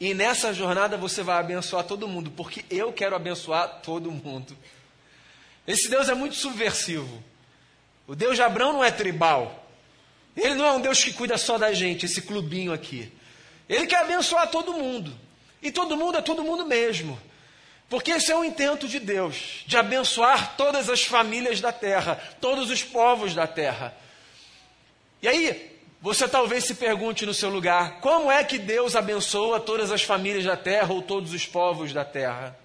e 0.00 0.14
nessa 0.14 0.52
jornada 0.52 0.96
você 0.96 1.22
vai 1.22 1.38
abençoar 1.38 1.84
todo 1.84 2.08
mundo, 2.08 2.30
porque 2.30 2.64
eu 2.70 2.92
quero 2.92 3.16
abençoar 3.16 3.80
todo 3.82 4.10
mundo. 4.10 4.56
Esse 5.66 5.88
Deus 5.88 6.08
é 6.08 6.14
muito 6.14 6.36
subversivo. 6.36 7.22
O 8.06 8.14
Deus 8.14 8.36
de 8.36 8.42
Abraão 8.42 8.72
não 8.72 8.84
é 8.84 8.90
tribal. 8.90 9.66
Ele 10.36 10.54
não 10.54 10.64
é 10.64 10.72
um 10.72 10.80
Deus 10.80 11.02
que 11.02 11.12
cuida 11.12 11.36
só 11.36 11.58
da 11.58 11.72
gente, 11.72 12.06
esse 12.06 12.22
clubinho 12.22 12.72
aqui. 12.72 13.12
Ele 13.68 13.86
quer 13.86 14.00
abençoar 14.00 14.50
todo 14.50 14.72
mundo. 14.72 15.12
E 15.60 15.70
todo 15.70 15.96
mundo 15.96 16.16
é 16.16 16.22
todo 16.22 16.44
mundo 16.44 16.64
mesmo. 16.64 17.20
Porque 17.88 18.12
esse 18.12 18.30
é 18.30 18.36
o 18.36 18.44
intento 18.44 18.86
de 18.86 19.00
Deus, 19.00 19.64
de 19.66 19.76
abençoar 19.76 20.56
todas 20.56 20.88
as 20.88 21.04
famílias 21.04 21.60
da 21.60 21.72
terra, 21.72 22.16
todos 22.40 22.70
os 22.70 22.82
povos 22.82 23.34
da 23.34 23.46
terra. 23.46 23.96
E 25.20 25.28
aí, 25.28 25.77
você 26.00 26.28
talvez 26.28 26.64
se 26.64 26.74
pergunte 26.74 27.26
no 27.26 27.34
seu 27.34 27.50
lugar: 27.50 28.00
como 28.00 28.30
é 28.30 28.44
que 28.44 28.58
Deus 28.58 28.94
abençoa 28.94 29.58
todas 29.58 29.90
as 29.90 30.02
famílias 30.02 30.44
da 30.44 30.56
terra 30.56 30.92
ou 30.92 31.02
todos 31.02 31.32
os 31.32 31.46
povos 31.46 31.92
da 31.92 32.04
terra? 32.04 32.56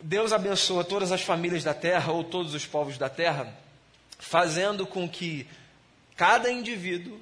Deus 0.00 0.32
abençoa 0.32 0.82
todas 0.82 1.12
as 1.12 1.22
famílias 1.22 1.62
da 1.62 1.74
terra 1.74 2.12
ou 2.12 2.24
todos 2.24 2.54
os 2.54 2.66
povos 2.66 2.98
da 2.98 3.08
terra 3.08 3.56
fazendo 4.18 4.86
com 4.86 5.08
que 5.08 5.48
cada 6.16 6.50
indivíduo 6.50 7.20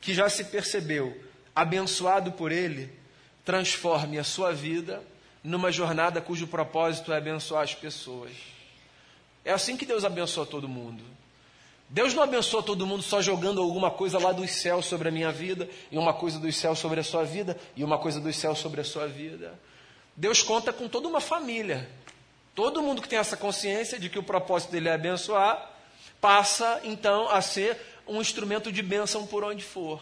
que 0.00 0.12
já 0.12 0.28
se 0.28 0.44
percebeu 0.44 1.18
abençoado 1.54 2.32
por 2.32 2.52
Ele 2.52 2.92
transforme 3.44 4.18
a 4.18 4.24
sua 4.24 4.52
vida 4.52 5.02
numa 5.42 5.72
jornada 5.72 6.20
cujo 6.20 6.46
propósito 6.46 7.12
é 7.12 7.16
abençoar 7.16 7.62
as 7.62 7.74
pessoas. 7.74 8.32
É 9.44 9.52
assim 9.52 9.76
que 9.76 9.86
Deus 9.86 10.04
abençoa 10.04 10.44
todo 10.44 10.68
mundo. 10.68 11.02
Deus 11.90 12.12
não 12.12 12.22
abençoa 12.22 12.62
todo 12.62 12.86
mundo 12.86 13.02
só 13.02 13.22
jogando 13.22 13.62
alguma 13.62 13.90
coisa 13.90 14.18
lá 14.18 14.30
dos 14.30 14.50
céus 14.50 14.84
sobre 14.84 15.08
a 15.08 15.10
minha 15.10 15.32
vida, 15.32 15.68
e 15.90 15.96
uma 15.96 16.12
coisa 16.12 16.38
dos 16.38 16.54
céus 16.54 16.78
sobre 16.78 17.00
a 17.00 17.04
sua 17.04 17.24
vida, 17.24 17.58
e 17.74 17.82
uma 17.82 17.98
coisa 17.98 18.20
dos 18.20 18.36
céus 18.36 18.58
sobre 18.58 18.82
a 18.82 18.84
sua 18.84 19.06
vida. 19.06 19.58
Deus 20.14 20.42
conta 20.42 20.72
com 20.72 20.86
toda 20.86 21.08
uma 21.08 21.20
família. 21.20 21.88
Todo 22.54 22.82
mundo 22.82 23.00
que 23.00 23.08
tem 23.08 23.18
essa 23.18 23.36
consciência 23.36 23.98
de 23.98 24.10
que 24.10 24.18
o 24.18 24.22
propósito 24.22 24.72
dele 24.72 24.88
é 24.88 24.92
abençoar, 24.92 25.70
passa 26.20 26.80
então 26.84 27.28
a 27.30 27.40
ser 27.40 27.78
um 28.06 28.20
instrumento 28.20 28.70
de 28.70 28.82
bênção 28.82 29.26
por 29.26 29.42
onde 29.42 29.64
for. 29.64 30.00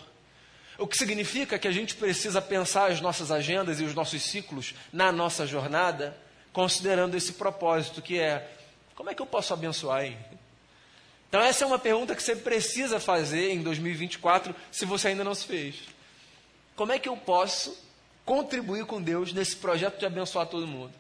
O 0.79 0.87
que 0.87 0.97
significa 0.97 1.59
que 1.59 1.69
a 1.69 1.73
gente 1.73 1.95
precisa 1.95 2.43
pensar 2.43 2.91
as 2.91 3.01
nossas 3.01 3.31
agendas 3.31 3.81
e 3.81 3.85
os 3.85 3.95
nossos 3.95 4.23
ciclos 4.23 4.75
na 4.93 5.13
nossa 5.13 5.47
jornada, 5.47 6.17
considerando 6.53 7.17
esse 7.17 7.35
propósito 7.35 8.03
que 8.03 8.19
é: 8.19 8.51
como 8.95 9.09
é 9.09 9.15
que 9.15 9.23
eu 9.23 9.27
posso 9.27 9.53
abençoar 9.55 10.01
aí? 10.01 10.17
Então, 11.29 11.41
essa 11.41 11.65
é 11.65 11.67
uma 11.67 11.79
pergunta 11.79 12.15
que 12.15 12.23
você 12.23 12.37
precisa 12.37 13.01
fazer 13.01 13.51
em 13.51 13.63
2024, 13.63 14.55
se 14.71 14.85
você 14.85 15.09
ainda 15.09 15.25
não 15.25 15.35
se 15.35 15.45
fez. 15.45 15.77
Como 16.77 16.93
é 16.93 16.99
que 16.99 17.09
eu 17.09 17.17
posso 17.17 17.77
contribuir 18.25 18.85
com 18.85 19.03
Deus 19.03 19.33
nesse 19.33 19.57
projeto 19.57 19.99
de 19.99 20.07
abençoar 20.07 20.47
todo 20.47 20.67
mundo? 20.67 20.93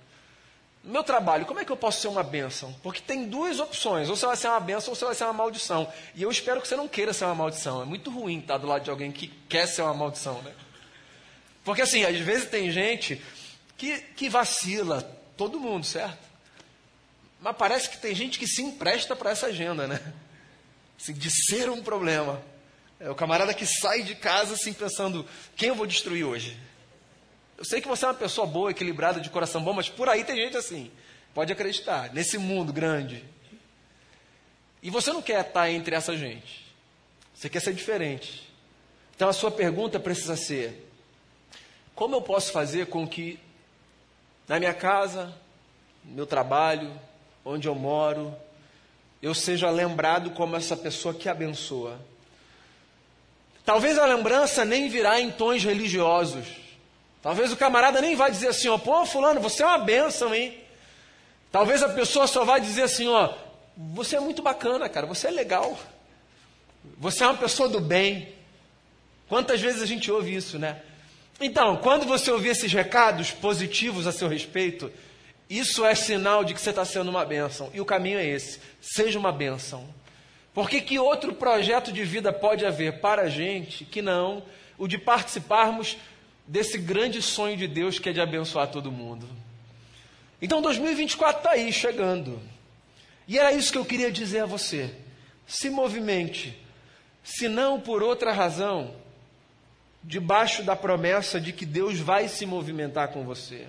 No 0.82 0.92
meu 0.92 1.02
trabalho, 1.02 1.44
como 1.44 1.58
é 1.58 1.64
que 1.64 1.72
eu 1.72 1.76
posso 1.76 2.00
ser 2.00 2.08
uma 2.08 2.22
bênção? 2.22 2.72
Porque 2.82 3.00
tem 3.00 3.24
duas 3.28 3.58
opções: 3.58 4.08
ou 4.08 4.16
você 4.16 4.24
vai 4.24 4.36
ser 4.36 4.48
uma 4.48 4.60
bênção 4.60 4.90
ou 4.90 4.96
você 4.96 5.04
vai 5.04 5.14
ser 5.14 5.24
uma 5.24 5.32
maldição. 5.32 5.92
E 6.14 6.22
eu 6.22 6.30
espero 6.30 6.60
que 6.62 6.68
você 6.68 6.76
não 6.76 6.86
queira 6.86 7.12
ser 7.12 7.24
uma 7.24 7.34
maldição. 7.34 7.82
É 7.82 7.84
muito 7.84 8.10
ruim 8.10 8.38
estar 8.38 8.56
do 8.58 8.66
lado 8.66 8.84
de 8.84 8.90
alguém 8.90 9.10
que 9.10 9.26
quer 9.48 9.66
ser 9.66 9.82
uma 9.82 9.94
maldição, 9.94 10.40
né? 10.42 10.52
Porque 11.64 11.82
assim, 11.82 12.04
às 12.04 12.16
vezes 12.18 12.48
tem 12.48 12.70
gente 12.70 13.20
que, 13.76 13.98
que 13.98 14.28
vacila, 14.28 15.02
todo 15.36 15.58
mundo, 15.58 15.84
certo? 15.84 16.24
Mas 17.46 17.56
parece 17.56 17.88
que 17.88 17.98
tem 17.98 18.12
gente 18.12 18.40
que 18.40 18.46
se 18.48 18.60
empresta 18.60 19.14
para 19.14 19.30
essa 19.30 19.46
agenda, 19.46 19.86
né? 19.86 20.00
Assim, 21.00 21.12
de 21.12 21.30
ser 21.30 21.70
um 21.70 21.80
problema. 21.80 22.42
É 22.98 23.08
o 23.08 23.14
camarada 23.14 23.54
que 23.54 23.64
sai 23.64 24.02
de 24.02 24.16
casa 24.16 24.54
assim 24.54 24.72
pensando: 24.72 25.24
quem 25.54 25.68
eu 25.68 25.76
vou 25.76 25.86
destruir 25.86 26.24
hoje? 26.24 26.58
Eu 27.56 27.64
sei 27.64 27.80
que 27.80 27.86
você 27.86 28.04
é 28.04 28.08
uma 28.08 28.14
pessoa 28.14 28.48
boa, 28.48 28.72
equilibrada, 28.72 29.20
de 29.20 29.30
coração 29.30 29.62
bom, 29.62 29.72
mas 29.72 29.88
por 29.88 30.08
aí 30.08 30.24
tem 30.24 30.34
gente 30.34 30.56
assim. 30.56 30.90
Pode 31.32 31.52
acreditar, 31.52 32.12
nesse 32.12 32.36
mundo 32.36 32.72
grande. 32.72 33.24
E 34.82 34.90
você 34.90 35.12
não 35.12 35.22
quer 35.22 35.46
estar 35.46 35.70
entre 35.70 35.94
essa 35.94 36.16
gente. 36.16 36.66
Você 37.32 37.48
quer 37.48 37.60
ser 37.60 37.74
diferente. 37.74 38.52
Então 39.14 39.28
a 39.28 39.32
sua 39.32 39.52
pergunta 39.52 40.00
precisa 40.00 40.34
ser: 40.34 40.90
como 41.94 42.16
eu 42.16 42.22
posso 42.22 42.50
fazer 42.50 42.86
com 42.88 43.06
que 43.06 43.38
na 44.48 44.58
minha 44.58 44.74
casa, 44.74 45.32
no 46.04 46.12
meu 46.12 46.26
trabalho, 46.26 47.05
onde 47.46 47.68
eu 47.68 47.74
moro, 47.76 48.34
eu 49.22 49.32
seja 49.32 49.70
lembrado 49.70 50.30
como 50.30 50.56
essa 50.56 50.76
pessoa 50.76 51.14
que 51.14 51.28
abençoa? 51.28 51.96
Talvez 53.64 53.96
a 53.98 54.04
lembrança 54.04 54.64
nem 54.64 54.88
virá 54.88 55.20
em 55.20 55.30
tons 55.30 55.62
religiosos. 55.62 56.46
Talvez 57.22 57.52
o 57.52 57.56
camarada 57.56 58.00
nem 58.00 58.16
vai 58.16 58.30
dizer 58.30 58.48
assim, 58.48 58.68
ó, 58.68 58.76
pô, 58.76 59.06
fulano, 59.06 59.40
você 59.40 59.62
é 59.62 59.66
uma 59.66 59.78
bênção, 59.78 60.34
hein? 60.34 60.58
Talvez 61.52 61.82
a 61.84 61.88
pessoa 61.88 62.26
só 62.26 62.44
vai 62.44 62.60
dizer 62.60 62.82
assim, 62.82 63.06
ó, 63.06 63.32
você 63.76 64.16
é 64.16 64.20
muito 64.20 64.42
bacana, 64.42 64.88
cara, 64.88 65.06
você 65.06 65.28
é 65.28 65.30
legal. 65.30 65.78
Você 66.98 67.22
é 67.22 67.26
uma 67.26 67.36
pessoa 67.36 67.68
do 67.68 67.80
bem. 67.80 68.28
Quantas 69.28 69.60
vezes 69.60 69.82
a 69.82 69.86
gente 69.86 70.10
ouve 70.10 70.34
isso, 70.34 70.58
né? 70.58 70.82
Então, 71.40 71.76
quando 71.76 72.06
você 72.06 72.30
ouvir 72.30 72.50
esses 72.50 72.72
recados 72.72 73.30
positivos 73.30 74.06
a 74.06 74.12
seu 74.12 74.28
respeito, 74.28 74.90
isso 75.48 75.84
é 75.84 75.94
sinal 75.94 76.44
de 76.44 76.54
que 76.54 76.60
você 76.60 76.70
está 76.70 76.84
sendo 76.84 77.08
uma 77.08 77.24
bênção. 77.24 77.70
E 77.72 77.80
o 77.80 77.84
caminho 77.84 78.18
é 78.18 78.26
esse: 78.26 78.60
seja 78.80 79.18
uma 79.18 79.32
bênção. 79.32 79.86
Porque 80.52 80.80
que 80.80 80.98
outro 80.98 81.34
projeto 81.34 81.92
de 81.92 82.02
vida 82.02 82.32
pode 82.32 82.64
haver 82.64 83.00
para 83.00 83.22
a 83.22 83.28
gente 83.28 83.84
que 83.84 84.00
não 84.00 84.42
o 84.78 84.88
de 84.88 84.98
participarmos 84.98 85.96
desse 86.46 86.78
grande 86.78 87.20
sonho 87.20 87.56
de 87.56 87.66
Deus 87.66 87.98
que 87.98 88.08
é 88.08 88.12
de 88.12 88.20
abençoar 88.20 88.68
todo 88.68 88.90
mundo. 88.90 89.28
Então 90.40 90.62
2024 90.62 91.38
está 91.38 91.50
aí, 91.50 91.72
chegando. 91.72 92.40
E 93.28 93.38
era 93.38 93.52
isso 93.52 93.72
que 93.72 93.78
eu 93.78 93.84
queria 93.84 94.10
dizer 94.10 94.40
a 94.40 94.46
você. 94.46 94.94
Se 95.46 95.70
movimente, 95.70 96.56
se 97.22 97.48
não 97.48 97.80
por 97.80 98.02
outra 98.02 98.32
razão, 98.32 98.94
debaixo 100.02 100.62
da 100.62 100.76
promessa 100.76 101.40
de 101.40 101.52
que 101.52 101.66
Deus 101.66 101.98
vai 101.98 102.28
se 102.28 102.46
movimentar 102.46 103.08
com 103.08 103.24
você. 103.24 103.66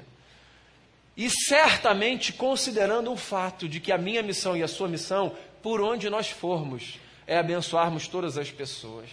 E 1.17 1.31
certamente 1.31 2.31
considerando 2.31 3.11
o 3.11 3.17
fato 3.17 3.67
de 3.67 3.79
que 3.79 3.91
a 3.91 3.97
minha 3.97 4.21
missão 4.21 4.55
e 4.55 4.61
a 4.61 4.67
sua 4.67 4.87
missão, 4.87 5.35
por 5.63 5.81
onde 5.81 6.11
nós 6.11 6.29
formos, 6.29 6.99
é 7.25 7.39
abençoarmos 7.39 8.07
todas 8.07 8.37
as 8.37 8.51
pessoas. 8.51 9.09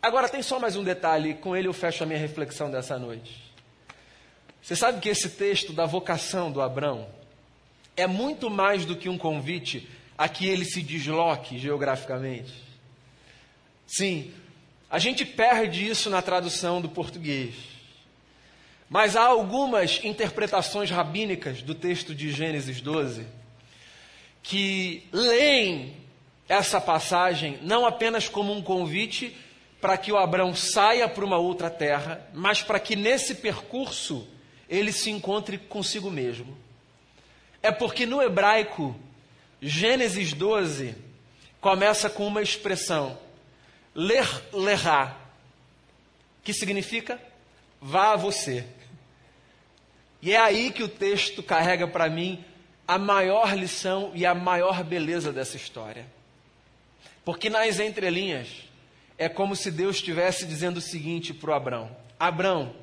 Agora 0.00 0.30
tem 0.30 0.42
só 0.42 0.58
mais 0.58 0.74
um 0.74 0.82
detalhe, 0.82 1.34
com 1.34 1.54
ele 1.54 1.68
eu 1.68 1.74
fecho 1.74 2.02
a 2.02 2.06
minha 2.06 2.18
reflexão 2.18 2.70
dessa 2.70 2.98
noite. 2.98 3.52
Você 4.62 4.74
sabe 4.74 4.98
que 4.98 5.10
esse 5.10 5.28
texto 5.28 5.74
da 5.74 5.84
vocação 5.84 6.50
do 6.50 6.62
Abrão 6.62 7.06
é 7.94 8.06
muito 8.06 8.48
mais 8.48 8.86
do 8.86 8.96
que 8.96 9.08
um 9.08 9.18
convite 9.18 9.86
a 10.16 10.26
que 10.28 10.48
ele 10.48 10.64
se 10.64 10.82
desloque 10.82 11.58
geograficamente. 11.58 12.54
Sim, 13.86 14.32
a 14.88 14.98
gente 14.98 15.24
perde 15.24 15.86
isso 15.86 16.08
na 16.08 16.22
tradução 16.22 16.80
do 16.80 16.88
português. 16.88 17.71
Mas 18.92 19.16
há 19.16 19.24
algumas 19.24 20.04
interpretações 20.04 20.90
rabínicas 20.90 21.62
do 21.62 21.74
texto 21.74 22.14
de 22.14 22.30
Gênesis 22.30 22.82
12 22.82 23.24
que 24.42 25.08
leem 25.10 25.96
essa 26.46 26.78
passagem 26.78 27.58
não 27.62 27.86
apenas 27.86 28.28
como 28.28 28.52
um 28.52 28.60
convite 28.60 29.34
para 29.80 29.96
que 29.96 30.12
o 30.12 30.18
Abraão 30.18 30.54
saia 30.54 31.08
para 31.08 31.24
uma 31.24 31.38
outra 31.38 31.70
terra, 31.70 32.28
mas 32.34 32.60
para 32.62 32.78
que 32.78 32.94
nesse 32.94 33.36
percurso 33.36 34.28
ele 34.68 34.92
se 34.92 35.10
encontre 35.10 35.56
consigo 35.56 36.10
mesmo. 36.10 36.54
É 37.62 37.72
porque 37.72 38.04
no 38.04 38.20
hebraico, 38.20 38.94
Gênesis 39.58 40.34
12 40.34 40.94
começa 41.62 42.10
com 42.10 42.26
uma 42.26 42.42
expressão, 42.42 43.18
ler 43.94 44.28
lerá, 44.52 45.16
que 46.44 46.52
significa 46.52 47.18
vá 47.80 48.12
a 48.12 48.16
você. 48.16 48.66
E 50.22 50.32
é 50.32 50.38
aí 50.38 50.70
que 50.70 50.84
o 50.84 50.88
texto 50.88 51.42
carrega 51.42 51.88
para 51.88 52.08
mim 52.08 52.42
a 52.86 52.96
maior 52.96 53.58
lição 53.58 54.12
e 54.14 54.24
a 54.24 54.32
maior 54.32 54.84
beleza 54.84 55.32
dessa 55.32 55.56
história. 55.56 56.06
Porque 57.24 57.50
nas 57.50 57.80
entrelinhas 57.80 58.48
é 59.18 59.28
como 59.28 59.56
se 59.56 59.70
Deus 59.70 59.96
estivesse 59.96 60.46
dizendo 60.46 60.76
o 60.76 60.80
seguinte 60.80 61.34
para 61.34 61.50
o 61.50 61.54
Abrão: 61.54 61.96
Abrão, 62.18 62.74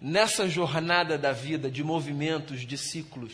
nessa 0.00 0.48
jornada 0.48 1.16
da 1.16 1.32
vida 1.32 1.70
de 1.70 1.84
movimentos, 1.84 2.66
de 2.66 2.76
ciclos, 2.76 3.32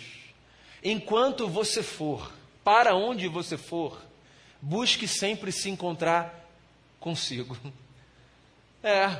enquanto 0.84 1.48
você 1.48 1.82
for, 1.82 2.32
para 2.62 2.94
onde 2.94 3.26
você 3.26 3.56
for, 3.56 4.02
busque 4.60 5.08
sempre 5.08 5.50
se 5.50 5.70
encontrar 5.70 6.46
consigo. 6.98 7.56
É, 8.82 9.14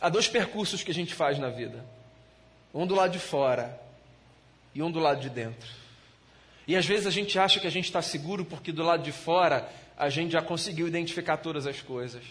há 0.00 0.08
dois 0.08 0.26
percursos 0.26 0.82
que 0.82 0.90
a 0.90 0.94
gente 0.94 1.12
faz 1.12 1.38
na 1.38 1.50
vida: 1.50 1.84
um 2.72 2.86
do 2.86 2.94
lado 2.94 3.12
de 3.12 3.18
fora 3.18 3.80
e 4.74 4.82
um 4.82 4.90
do 4.90 5.00
lado 5.00 5.20
de 5.20 5.30
dentro. 5.30 5.68
E 6.66 6.76
às 6.76 6.86
vezes 6.86 7.06
a 7.06 7.10
gente 7.10 7.38
acha 7.38 7.58
que 7.58 7.66
a 7.66 7.70
gente 7.70 7.86
está 7.86 8.00
seguro 8.00 8.44
porque 8.44 8.70
do 8.70 8.82
lado 8.82 9.02
de 9.02 9.12
fora 9.12 9.68
a 9.96 10.08
gente 10.08 10.32
já 10.32 10.40
conseguiu 10.40 10.86
identificar 10.88 11.36
todas 11.38 11.66
as 11.66 11.80
coisas. 11.82 12.22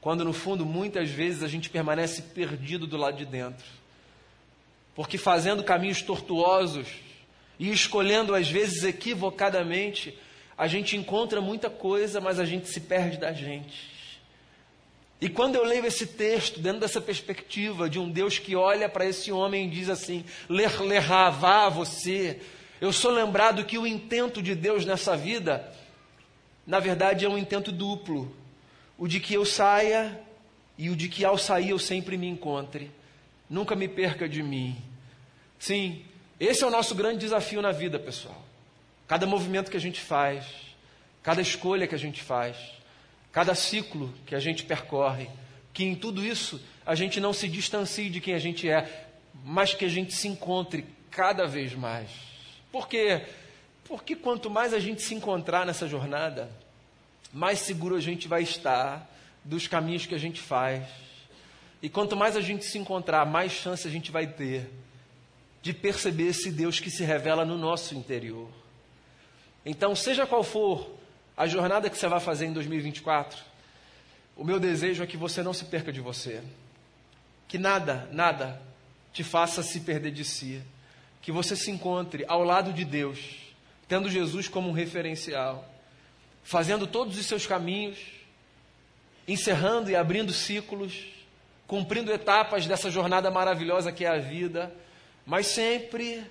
Quando 0.00 0.24
no 0.24 0.32
fundo, 0.32 0.64
muitas 0.64 1.10
vezes, 1.10 1.42
a 1.42 1.48
gente 1.48 1.68
permanece 1.68 2.22
perdido 2.22 2.86
do 2.86 2.96
lado 2.96 3.16
de 3.16 3.24
dentro. 3.24 3.66
Porque 4.94 5.18
fazendo 5.18 5.64
caminhos 5.64 6.00
tortuosos 6.00 6.86
e 7.58 7.72
escolhendo, 7.72 8.32
às 8.32 8.48
vezes 8.48 8.84
equivocadamente, 8.84 10.16
a 10.56 10.68
gente 10.68 10.96
encontra 10.96 11.40
muita 11.40 11.68
coisa, 11.68 12.20
mas 12.20 12.38
a 12.38 12.44
gente 12.44 12.68
se 12.68 12.80
perde 12.82 13.18
da 13.18 13.32
gente. 13.32 13.95
E 15.20 15.28
quando 15.28 15.54
eu 15.54 15.64
leio 15.64 15.86
esse 15.86 16.06
texto, 16.06 16.60
dentro 16.60 16.80
dessa 16.80 17.00
perspectiva 17.00 17.88
de 17.88 17.98
um 17.98 18.10
Deus 18.10 18.38
que 18.38 18.54
olha 18.54 18.88
para 18.88 19.06
esse 19.06 19.32
homem 19.32 19.66
e 19.66 19.70
diz 19.70 19.88
assim: 19.88 20.24
ler, 20.48 20.80
lerravá 20.82 21.68
você, 21.68 22.40
eu 22.80 22.92
sou 22.92 23.10
lembrado 23.10 23.64
que 23.64 23.78
o 23.78 23.86
intento 23.86 24.42
de 24.42 24.54
Deus 24.54 24.84
nessa 24.84 25.16
vida 25.16 25.72
na 26.66 26.80
verdade 26.80 27.24
é 27.24 27.28
um 27.28 27.38
intento 27.38 27.70
duplo: 27.72 28.34
o 28.98 29.06
de 29.06 29.20
que 29.20 29.34
eu 29.34 29.44
saia 29.44 30.20
e 30.76 30.90
o 30.90 30.96
de 30.96 31.08
que 31.08 31.24
ao 31.24 31.38
sair 31.38 31.70
eu 31.70 31.78
sempre 31.78 32.18
me 32.18 32.26
encontre. 32.26 32.90
Nunca 33.48 33.76
me 33.76 33.88
perca 33.88 34.28
de 34.28 34.42
mim. 34.42 34.76
Sim, 35.58 36.04
esse 36.38 36.64
é 36.64 36.66
o 36.66 36.70
nosso 36.70 36.94
grande 36.94 37.18
desafio 37.18 37.62
na 37.62 37.72
vida, 37.72 37.98
pessoal. 37.98 38.44
Cada 39.06 39.26
movimento 39.26 39.70
que 39.70 39.76
a 39.76 39.80
gente 39.80 40.00
faz, 40.00 40.44
cada 41.22 41.40
escolha 41.40 41.86
que 41.86 41.94
a 41.94 41.98
gente 41.98 42.22
faz, 42.22 42.56
cada 43.36 43.54
ciclo 43.54 44.10
que 44.24 44.34
a 44.34 44.40
gente 44.40 44.64
percorre, 44.64 45.28
que 45.70 45.84
em 45.84 45.94
tudo 45.94 46.24
isso 46.24 46.58
a 46.86 46.94
gente 46.94 47.20
não 47.20 47.34
se 47.34 47.46
distancie 47.46 48.08
de 48.08 48.18
quem 48.18 48.32
a 48.32 48.38
gente 48.38 48.66
é, 48.66 49.06
mas 49.44 49.74
que 49.74 49.84
a 49.84 49.90
gente 49.90 50.14
se 50.14 50.26
encontre 50.26 50.86
cada 51.10 51.46
vez 51.46 51.74
mais. 51.74 52.08
Por 52.72 52.88
quê? 52.88 53.26
Porque 53.84 54.16
quanto 54.16 54.48
mais 54.48 54.72
a 54.72 54.78
gente 54.78 55.02
se 55.02 55.14
encontrar 55.14 55.66
nessa 55.66 55.86
jornada, 55.86 56.50
mais 57.30 57.58
seguro 57.58 57.94
a 57.94 58.00
gente 58.00 58.26
vai 58.26 58.42
estar 58.42 59.06
dos 59.44 59.68
caminhos 59.68 60.06
que 60.06 60.14
a 60.14 60.18
gente 60.18 60.40
faz. 60.40 60.88
E 61.82 61.90
quanto 61.90 62.16
mais 62.16 62.38
a 62.38 62.40
gente 62.40 62.64
se 62.64 62.78
encontrar, 62.78 63.26
mais 63.26 63.52
chance 63.52 63.86
a 63.86 63.90
gente 63.90 64.10
vai 64.10 64.26
ter 64.26 64.70
de 65.60 65.74
perceber 65.74 66.28
esse 66.28 66.50
Deus 66.50 66.80
que 66.80 66.90
se 66.90 67.04
revela 67.04 67.44
no 67.44 67.58
nosso 67.58 67.94
interior. 67.94 68.48
Então, 69.62 69.94
seja 69.94 70.26
qual 70.26 70.42
for 70.42 70.96
a 71.36 71.46
jornada 71.46 71.90
que 71.90 71.98
você 71.98 72.08
vai 72.08 72.20
fazer 72.20 72.46
em 72.46 72.52
2024, 72.52 73.38
o 74.36 74.44
meu 74.44 74.58
desejo 74.58 75.02
é 75.02 75.06
que 75.06 75.16
você 75.16 75.42
não 75.42 75.52
se 75.52 75.64
perca 75.66 75.92
de 75.92 76.00
você. 76.00 76.42
Que 77.48 77.58
nada, 77.58 78.08
nada 78.12 78.60
te 79.12 79.22
faça 79.22 79.62
se 79.62 79.80
perder 79.80 80.12
de 80.12 80.24
si. 80.24 80.62
Que 81.20 81.32
você 81.32 81.56
se 81.56 81.70
encontre 81.70 82.24
ao 82.28 82.42
lado 82.42 82.72
de 82.72 82.84
Deus 82.84 83.46
tendo 83.88 84.10
Jesus 84.10 84.48
como 84.48 84.68
um 84.68 84.72
referencial, 84.72 85.68
fazendo 86.42 86.86
todos 86.86 87.16
os 87.18 87.26
seus 87.26 87.46
caminhos, 87.46 87.98
encerrando 89.26 89.90
e 89.90 89.96
abrindo 89.96 90.32
ciclos, 90.32 91.06
cumprindo 91.66 92.12
etapas 92.12 92.66
dessa 92.66 92.90
jornada 92.90 93.30
maravilhosa 93.30 93.92
que 93.92 94.04
é 94.04 94.08
a 94.08 94.18
vida, 94.18 94.74
mas 95.24 95.46
sempre 95.46 96.24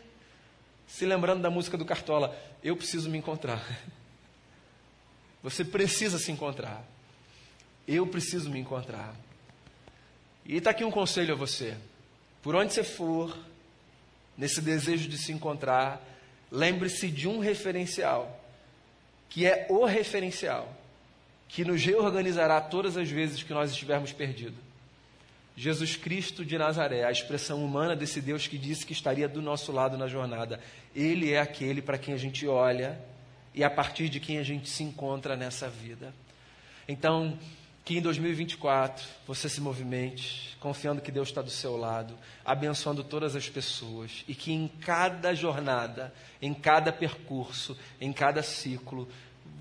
se 0.88 1.06
lembrando 1.06 1.42
da 1.42 1.50
música 1.50 1.78
do 1.78 1.86
Cartola: 1.86 2.38
Eu 2.64 2.76
preciso 2.76 3.10
me 3.10 3.18
encontrar. 3.18 3.64
Você 5.46 5.64
precisa 5.64 6.18
se 6.18 6.32
encontrar. 6.32 6.84
Eu 7.88 8.08
preciso 8.08 8.50
me 8.50 8.58
encontrar. 8.58 9.16
E 10.44 10.58
está 10.58 10.72
aqui 10.72 10.84
um 10.84 10.90
conselho 10.90 11.36
a 11.36 11.38
você. 11.38 11.78
Por 12.42 12.56
onde 12.56 12.74
você 12.74 12.84
for, 12.84 13.38
nesse 14.36 14.60
desejo 14.60 15.08
de 15.08 15.20
se 15.20 15.32
encontrar, 15.32 16.04
lembre-se 16.52 17.12
de 17.12 17.28
um 17.28 17.38
referencial, 17.38 18.44
que 19.30 19.46
é 19.46 19.68
o 19.70 19.86
referencial, 19.86 20.76
que 21.48 21.64
nos 21.64 21.86
reorganizará 21.86 22.60
todas 22.60 22.98
as 22.98 23.08
vezes 23.08 23.44
que 23.44 23.54
nós 23.54 23.70
estivermos 23.70 24.12
perdidos. 24.12 24.58
Jesus 25.56 25.96
Cristo 25.96 26.44
de 26.44 26.58
Nazaré, 26.58 27.04
a 27.04 27.12
expressão 27.12 27.64
humana 27.64 27.96
desse 27.96 28.20
Deus 28.20 28.48
que 28.48 28.58
disse 28.58 28.84
que 28.84 28.94
estaria 28.94 29.28
do 29.28 29.44
nosso 29.44 29.72
lado 29.72 29.96
na 29.96 30.08
jornada. 30.08 30.60
Ele 30.96 31.34
é 31.34 31.40
aquele 31.40 31.84
para 31.84 32.00
quem 32.00 32.16
a 32.16 32.18
gente 32.18 32.48
olha 32.48 33.00
e 33.56 33.64
a 33.64 33.70
partir 33.70 34.10
de 34.10 34.20
quem 34.20 34.38
a 34.38 34.44
gente 34.44 34.70
se 34.70 34.84
encontra 34.84 35.38
nessa 35.38 35.70
vida. 35.70 36.14
Então, 36.88 37.40
que 37.86 37.98
em 37.98 38.02
2024 38.02 39.06
você 39.26 39.48
se 39.48 39.62
movimente, 39.62 40.58
confiando 40.60 41.02
que 41.02 41.12
Deus 41.12 41.30
está 41.30 41.42
do 41.42 41.50
seu 41.50 41.78
lado, 41.78 42.18
abençoando 42.44 43.04
todas 43.04 43.36
as 43.36 43.48
pessoas 43.48 44.26
e 44.28 44.36
que 44.36 44.52
em 44.52 44.68
cada 44.68 45.34
jornada, 45.34 46.14
em 46.42 46.54
cada 46.54 46.92
percurso, 46.92 47.78
em 48.02 48.12
cada 48.12 48.44
ciclo, 48.44 49.08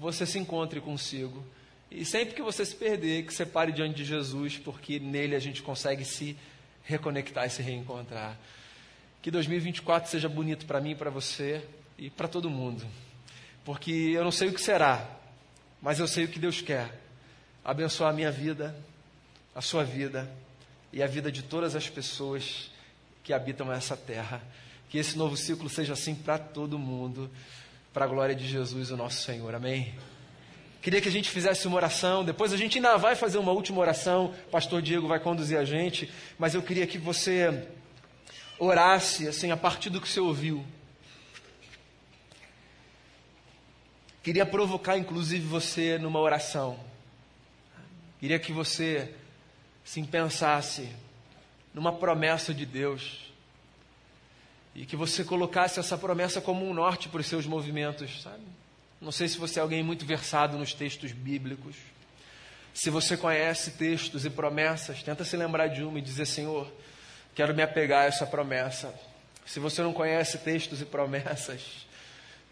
você 0.01 0.27
se 0.27 0.39
encontre 0.39 0.81
consigo. 0.81 1.45
E 1.91 2.05
sempre 2.05 2.35
que 2.35 2.43
você 2.43 2.65
se 2.65 2.75
perder, 2.75 3.25
que 3.25 3.33
você 3.33 3.47
pare 3.47 3.71
diante 3.71 3.95
de 3.95 4.05
Jesus, 4.05 4.59
porque 4.59 4.99
nele 4.99 5.37
a 5.37 5.39
gente 5.39 5.63
consegue 5.63 6.05
se 6.05 6.37
reconectar 6.83 7.47
e 7.47 7.51
se 7.51 7.63
reencontrar. 7.63 8.37
Que 9.23 9.31
2024 9.31 10.11
seja 10.11 10.29
bonito 10.29 10.67
para 10.67 10.81
mim, 10.81 10.97
para 10.97 11.11
você 11.11 11.63
e 11.97 12.11
para 12.11 12.27
todo 12.27 12.51
mundo. 12.51 12.85
Porque 13.65 13.91
eu 13.91 14.23
não 14.23 14.31
sei 14.31 14.49
o 14.49 14.53
que 14.53 14.61
será, 14.61 15.09
mas 15.81 15.99
eu 15.99 16.07
sei 16.07 16.25
o 16.25 16.29
que 16.29 16.39
Deus 16.39 16.61
quer 16.61 17.01
abençoar 17.65 18.11
a 18.11 18.13
minha 18.13 18.31
vida, 18.31 18.77
a 19.55 19.63
sua 19.63 19.83
vida 19.83 20.31
e 20.93 21.03
a 21.03 21.07
vida 21.07 21.33
de 21.33 21.43
todas 21.43 21.75
as 21.75 21.89
pessoas 21.89 22.71
que 23.23 23.33
habitam 23.33 23.73
essa 23.73 23.97
terra. 23.97 24.43
Que 24.91 24.99
esse 24.99 25.17
novo 25.17 25.37
ciclo 25.37 25.69
seja 25.69 25.95
assim 25.95 26.15
para 26.15 26.39
todo 26.39 26.79
mundo, 26.79 27.31
para 27.93 28.05
a 28.05 28.09
glória 28.09 28.35
de 28.35 28.47
Jesus, 28.47 28.91
o 28.91 28.97
nosso 28.97 29.23
Senhor. 29.23 29.55
Amém? 29.55 29.95
Queria 30.83 31.01
que 31.01 31.09
a 31.09 31.13
gente 31.13 31.31
fizesse 31.31 31.67
uma 31.67 31.77
oração, 31.77 32.23
depois 32.23 32.53
a 32.53 32.59
gente 32.59 32.77
ainda 32.77 32.99
vai 32.99 33.17
fazer 33.17 33.39
uma 33.39 33.53
última 33.53 33.81
oração, 33.81 34.35
o 34.47 34.51
pastor 34.51 34.83
Diego 34.83 35.09
vai 35.09 35.19
conduzir 35.19 35.59
a 35.59 35.65
gente, 35.65 36.13
mas 36.39 36.55
eu 36.55 36.61
queria 36.61 36.87
que 36.87 36.99
você 36.99 37.67
orasse 38.59 39.27
assim 39.27 39.51
a 39.51 39.57
partir 39.57 39.89
do 39.89 39.99
que 39.99 40.07
você 40.07 40.21
ouviu. 40.21 40.63
Queria 44.25 44.47
provocar 44.47 44.97
inclusive 44.97 45.47
você 45.47 45.99
numa 45.99 46.19
oração. 46.19 46.81
Queria 48.19 48.39
que 48.39 48.55
você 48.55 49.15
se 49.85 50.03
pensasse 50.03 50.89
numa 51.75 51.93
promessa 51.93 52.55
de 52.55 52.65
Deus 52.65 53.31
e 54.75 54.87
que 54.87 54.97
você 54.97 55.25
colocasse 55.25 55.79
essa 55.79 55.99
promessa 55.99 56.41
como 56.41 56.67
um 56.67 56.73
norte 56.73 57.07
para 57.11 57.21
os 57.21 57.27
seus 57.27 57.45
movimentos, 57.45 58.23
sabe? 58.23 58.43
Não 58.99 59.13
sei 59.13 59.29
se 59.29 59.37
você 59.37 59.59
é 59.59 59.63
alguém 59.63 59.83
muito 59.83 60.07
versado 60.07 60.57
nos 60.57 60.73
textos 60.73 61.13
bíblicos. 61.13 61.77
Se 62.73 62.89
você 62.89 63.19
conhece 63.19 63.73
textos 63.73 64.25
e 64.25 64.31
promessas, 64.31 65.03
tenta 65.03 65.23
se 65.23 65.37
lembrar 65.37 65.67
de 65.67 65.83
uma 65.83 65.99
e 65.99 66.03
dizer: 66.03 66.25
Senhor, 66.25 66.73
quero 67.35 67.55
me 67.55 67.63
apegar 67.63 68.05
a 68.05 68.07
essa 68.07 68.27
promessa. 68.27 68.95
Se 69.45 69.61
você 69.61 69.83
não 69.83 69.93
conhece 69.93 70.39
textos 70.39 70.81
e 70.81 70.87
promessas, 70.87 71.85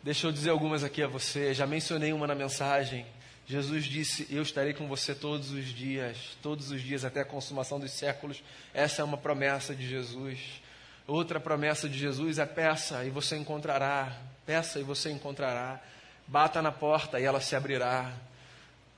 deixa 0.02 0.26
eu 0.26 0.32
dizer 0.32 0.50
algumas 0.50 0.82
aqui 0.82 1.02
a 1.02 1.06
você. 1.06 1.54
Já 1.54 1.66
mencionei 1.66 2.12
uma 2.12 2.26
na 2.26 2.34
mensagem. 2.34 3.06
Jesus 3.46 3.84
disse: 3.84 4.26
Eu 4.30 4.42
estarei 4.42 4.72
com 4.72 4.86
você 4.88 5.14
todos 5.14 5.50
os 5.50 5.66
dias, 5.66 6.16
todos 6.42 6.70
os 6.70 6.80
dias 6.82 7.04
até 7.04 7.20
a 7.20 7.24
consumação 7.24 7.78
dos 7.78 7.92
séculos. 7.92 8.42
Essa 8.72 9.02
é 9.02 9.04
uma 9.04 9.16
promessa 9.16 9.74
de 9.74 9.88
Jesus. 9.88 10.62
Outra 11.06 11.40
promessa 11.40 11.88
de 11.88 11.98
Jesus 11.98 12.38
é 12.38 12.46
peça 12.46 13.04
e 13.04 13.10
você 13.10 13.36
encontrará. 13.36 14.16
Peça 14.46 14.78
e 14.78 14.82
você 14.82 15.10
encontrará. 15.10 15.80
Bata 16.26 16.62
na 16.62 16.72
porta 16.72 17.20
e 17.20 17.24
ela 17.24 17.40
se 17.40 17.56
abrirá. 17.56 18.12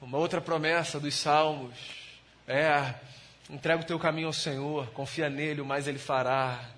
Uma 0.00 0.18
outra 0.18 0.40
promessa 0.40 1.00
dos 1.00 1.14
Salmos 1.14 1.74
é: 2.46 2.94
entrega 3.48 3.82
o 3.82 3.86
teu 3.86 3.98
caminho 3.98 4.26
ao 4.26 4.32
Senhor, 4.32 4.88
confia 4.90 5.30
nele, 5.30 5.60
o 5.60 5.66
mais 5.66 5.88
ele 5.88 5.98
fará. 5.98 6.68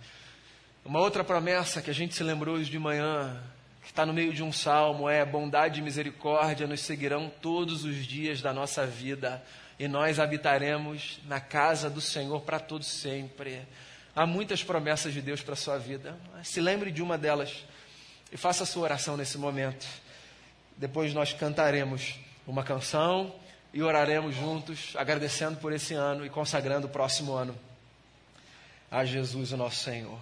Uma 0.84 1.00
outra 1.00 1.24
promessa 1.24 1.82
que 1.82 1.90
a 1.90 1.94
gente 1.94 2.14
se 2.14 2.22
lembrou 2.22 2.54
hoje 2.54 2.70
de 2.70 2.78
manhã, 2.78 3.42
está 3.88 4.04
no 4.04 4.12
meio 4.12 4.32
de 4.32 4.42
um 4.42 4.52
salmo, 4.52 5.08
é: 5.08 5.24
bondade 5.24 5.80
e 5.80 5.82
misericórdia 5.82 6.66
nos 6.66 6.80
seguirão 6.80 7.30
todos 7.40 7.84
os 7.84 8.06
dias 8.06 8.40
da 8.40 8.52
nossa 8.52 8.86
vida 8.86 9.42
e 9.78 9.86
nós 9.88 10.18
habitaremos 10.18 11.20
na 11.26 11.40
casa 11.40 11.90
do 11.90 12.00
Senhor 12.00 12.40
para 12.42 12.58
todo 12.58 12.84
sempre. 12.84 13.62
Há 14.14 14.26
muitas 14.26 14.62
promessas 14.64 15.12
de 15.12 15.20
Deus 15.20 15.42
para 15.42 15.52
a 15.52 15.56
sua 15.56 15.78
vida. 15.78 16.16
Se 16.42 16.60
lembre 16.60 16.90
de 16.90 17.02
uma 17.02 17.18
delas 17.18 17.64
e 18.32 18.36
faça 18.36 18.62
a 18.62 18.66
sua 18.66 18.84
oração 18.84 19.16
nesse 19.16 19.36
momento. 19.36 19.86
Depois 20.76 21.12
nós 21.12 21.32
cantaremos 21.32 22.18
uma 22.46 22.62
canção 22.62 23.34
e 23.72 23.82
oraremos 23.82 24.34
juntos, 24.34 24.94
agradecendo 24.96 25.58
por 25.58 25.72
esse 25.72 25.92
ano 25.92 26.24
e 26.24 26.30
consagrando 26.30 26.86
o 26.86 26.90
próximo 26.90 27.34
ano 27.34 27.54
a 28.90 29.04
Jesus, 29.04 29.52
o 29.52 29.56
nosso 29.56 29.84
Senhor. 29.84 30.18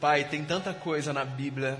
Pai, 0.00 0.24
tem 0.24 0.44
tanta 0.44 0.74
coisa 0.74 1.10
na 1.10 1.24
Bíblia 1.24 1.78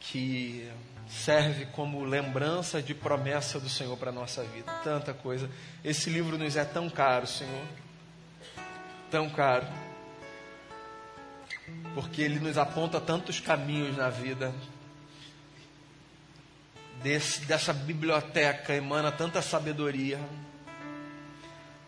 que 0.00 0.66
serve 1.06 1.66
como 1.66 2.02
lembrança 2.02 2.82
de 2.82 2.94
promessa 2.94 3.60
do 3.60 3.68
Senhor 3.68 3.94
para 3.98 4.08
a 4.08 4.12
nossa 4.12 4.42
vida. 4.42 4.72
Tanta 4.82 5.12
coisa. 5.12 5.50
Esse 5.84 6.08
livro 6.08 6.38
nos 6.38 6.56
é 6.56 6.64
tão 6.64 6.88
caro, 6.88 7.26
Senhor. 7.26 7.64
Tão 9.10 9.28
caro. 9.28 9.66
Porque 11.94 12.22
ele 12.22 12.40
nos 12.40 12.56
aponta 12.56 12.98
tantos 13.02 13.38
caminhos 13.38 13.94
na 13.94 14.08
vida. 14.08 14.54
Desse, 17.02 17.44
dessa 17.44 17.74
biblioteca 17.74 18.74
emana 18.74 19.12
tanta 19.12 19.42
sabedoria. 19.42 20.18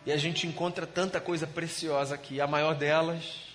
E 0.05 0.11
a 0.11 0.17
gente 0.17 0.45
encontra 0.45 0.85
tanta 0.85 1.19
coisa 1.19 1.47
preciosa 1.47 2.13
aqui. 2.13 2.39
A 2.39 2.45
maior 2.45 2.75
delas 2.75 3.46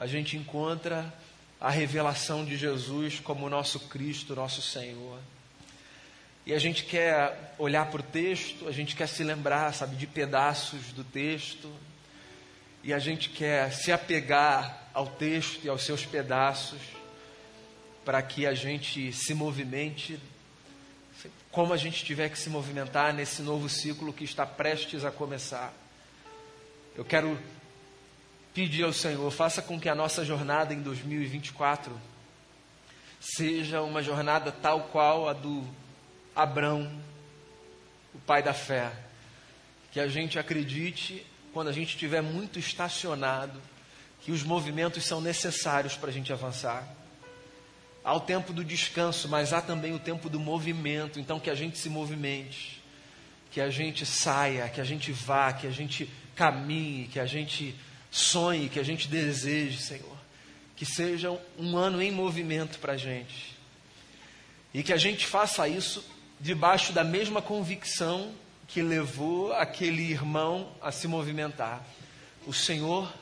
a 0.00 0.06
gente 0.06 0.34
encontra 0.34 1.12
a 1.60 1.68
revelação 1.68 2.42
de 2.42 2.56
Jesus 2.56 3.20
como 3.20 3.50
nosso 3.50 3.78
Cristo, 3.80 4.34
nosso 4.34 4.62
Senhor. 4.62 5.20
E 6.46 6.54
a 6.54 6.58
gente 6.58 6.84
quer 6.84 7.54
olhar 7.58 7.90
para 7.90 8.00
o 8.00 8.02
texto, 8.02 8.66
a 8.66 8.72
gente 8.72 8.96
quer 8.96 9.06
se 9.06 9.22
lembrar, 9.22 9.74
sabe, 9.74 9.96
de 9.96 10.06
pedaços 10.06 10.86
do 10.92 11.04
texto, 11.04 11.70
e 12.82 12.94
a 12.94 12.98
gente 12.98 13.28
quer 13.28 13.70
se 13.74 13.92
apegar 13.92 14.88
ao 14.94 15.06
texto 15.06 15.66
e 15.66 15.68
aos 15.68 15.82
seus 15.84 16.06
pedaços, 16.06 16.80
para 18.02 18.22
que 18.22 18.46
a 18.46 18.54
gente 18.54 19.12
se 19.12 19.34
movimente 19.34 20.18
como 21.50 21.74
a 21.74 21.76
gente 21.76 22.02
tiver 22.02 22.30
que 22.30 22.38
se 22.38 22.48
movimentar 22.48 23.12
nesse 23.12 23.42
novo 23.42 23.68
ciclo 23.68 24.14
que 24.14 24.24
está 24.24 24.46
prestes 24.46 25.04
a 25.04 25.10
começar. 25.10 25.74
Eu 26.96 27.04
quero 27.04 27.38
pedir 28.54 28.84
ao 28.84 28.92
Senhor, 28.92 29.30
faça 29.30 29.62
com 29.62 29.78
que 29.78 29.88
a 29.88 29.94
nossa 29.94 30.24
jornada 30.24 30.74
em 30.74 30.80
2024 30.80 31.98
seja 33.20 33.82
uma 33.82 34.02
jornada 34.02 34.50
tal 34.50 34.84
qual 34.84 35.28
a 35.28 35.32
do 35.32 35.66
Abrão, 36.34 36.90
o 38.14 38.18
pai 38.18 38.42
da 38.42 38.54
fé. 38.54 38.92
Que 39.92 40.00
a 40.00 40.08
gente 40.08 40.38
acredite, 40.38 41.26
quando 41.52 41.68
a 41.68 41.72
gente 41.72 41.90
estiver 41.90 42.22
muito 42.22 42.58
estacionado, 42.58 43.60
que 44.22 44.32
os 44.32 44.42
movimentos 44.42 45.04
são 45.04 45.20
necessários 45.20 45.96
para 45.96 46.10
a 46.10 46.12
gente 46.12 46.32
avançar. 46.32 46.86
Há 48.02 48.14
o 48.14 48.20
tempo 48.20 48.52
do 48.52 48.64
descanso, 48.64 49.28
mas 49.28 49.52
há 49.52 49.60
também 49.60 49.94
o 49.94 49.98
tempo 49.98 50.28
do 50.28 50.40
movimento. 50.40 51.20
Então, 51.20 51.38
que 51.38 51.50
a 51.50 51.54
gente 51.54 51.78
se 51.78 51.88
movimente, 51.88 52.82
que 53.50 53.60
a 53.60 53.68
gente 53.68 54.06
saia, 54.06 54.68
que 54.68 54.80
a 54.80 54.84
gente 54.84 55.12
vá, 55.12 55.52
que 55.52 55.66
a 55.66 55.70
gente 55.70 56.08
caminhe, 56.34 57.06
que 57.08 57.20
a 57.20 57.26
gente 57.26 57.76
sonhe, 58.10 58.68
que 58.68 58.80
a 58.80 58.82
gente 58.82 59.08
deseje, 59.08 59.78
Senhor. 59.78 60.16
Que 60.74 60.84
seja 60.84 61.30
um 61.58 61.76
ano 61.76 62.02
em 62.02 62.10
movimento 62.10 62.78
para 62.78 62.94
a 62.94 62.96
gente. 62.96 63.56
E 64.74 64.82
que 64.82 64.92
a 64.92 64.96
gente 64.96 65.26
faça 65.26 65.68
isso 65.68 66.04
debaixo 66.40 66.92
da 66.92 67.04
mesma 67.04 67.42
convicção 67.42 68.32
que 68.66 68.82
levou 68.82 69.52
aquele 69.52 70.02
irmão 70.02 70.72
a 70.80 70.90
se 70.90 71.06
movimentar. 71.06 71.84
O 72.46 72.52
Senhor 72.52 73.12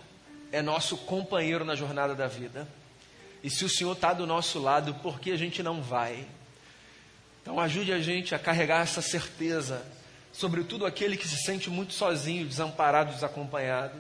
é 0.53 0.63
nosso 0.63 0.97
companheiro 0.97 1.65
na 1.65 1.75
jornada 1.75 2.15
da 2.15 2.27
vida. 2.27 2.69
E 3.43 3.51
se 3.51 3.65
o 3.65 3.69
Senhor 3.69 3.93
está 3.93 4.13
do 4.13 4.27
nosso 4.27 4.59
lado, 4.59 4.95
por 4.95 5.21
que 5.21 5.33
a 5.33 5.37
gente 5.37 5.63
não 5.63 5.83
vai? 5.83 6.27
Então 7.43 7.59
ajude 7.59 7.93
a 7.93 8.01
gente 8.01 8.35
a 8.35 8.39
carregar 8.39 8.83
essa 8.83 9.01
certeza, 9.01 9.85
sobretudo 10.33 10.85
aquele 10.85 11.17
que 11.17 11.27
se 11.27 11.39
sente 11.45 11.71
muito 11.71 11.95
sozinho, 11.95 12.47
desamparado, 12.47 13.13
desacompanhado 13.13 13.97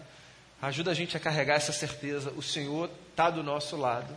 Ajuda 0.60 0.90
a 0.90 0.94
gente 0.94 1.16
a 1.16 1.20
carregar 1.20 1.54
essa 1.54 1.72
certeza: 1.72 2.32
o 2.36 2.42
Senhor 2.42 2.90
está 3.10 3.30
do 3.30 3.42
nosso 3.42 3.76
lado. 3.76 4.12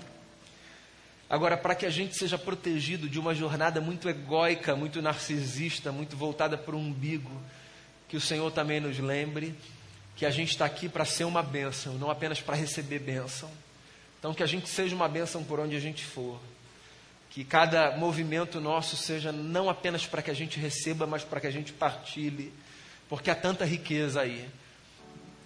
Agora, 1.30 1.56
para 1.56 1.76
que 1.76 1.86
a 1.86 1.90
gente 1.90 2.18
seja 2.18 2.38
protegido 2.38 3.08
de 3.08 3.18
uma 3.18 3.34
jornada 3.34 3.80
muito 3.80 4.10
egóica, 4.10 4.76
muito 4.76 5.02
narcisista, 5.02 5.92
muito 5.92 6.18
voltada 6.18 6.58
para 6.58 6.76
o 6.76 6.80
umbigo, 6.80 7.32
que 8.10 8.18
o 8.18 8.22
Senhor 8.22 8.52
também 8.52 8.82
nos 8.82 9.00
lembre 9.00 9.56
que 10.16 10.26
a 10.26 10.30
gente 10.30 10.50
está 10.50 10.66
aqui 10.66 10.90
para 10.90 11.06
ser 11.06 11.24
uma 11.24 11.42
bênção, 11.42 11.94
não 11.94 12.12
apenas 12.12 12.42
para 12.42 12.56
receber 12.56 13.00
bênção. 13.00 13.50
Então, 14.20 14.34
que 14.34 14.44
a 14.44 14.46
gente 14.46 14.68
seja 14.68 14.96
uma 14.96 15.08
bênção 15.08 15.44
por 15.44 15.60
onde 15.60 15.76
a 15.76 15.80
gente 15.80 16.04
for. 16.04 16.40
Que 17.30 17.46
cada 17.46 17.96
movimento 17.96 18.60
nosso 18.60 18.98
seja 18.98 19.32
não 19.32 19.70
apenas 19.70 20.06
para 20.06 20.22
que 20.22 20.30
a 20.30 20.34
gente 20.34 20.60
receba, 20.60 21.08
mas 21.08 21.24
para 21.24 21.40
que 21.40 21.48
a 21.48 21.52
gente 21.52 21.72
partilhe, 21.72 22.52
porque 23.08 23.32
há 23.32 23.36
tanta 23.36 23.64
riqueza 23.64 24.22
aí. 24.22 24.48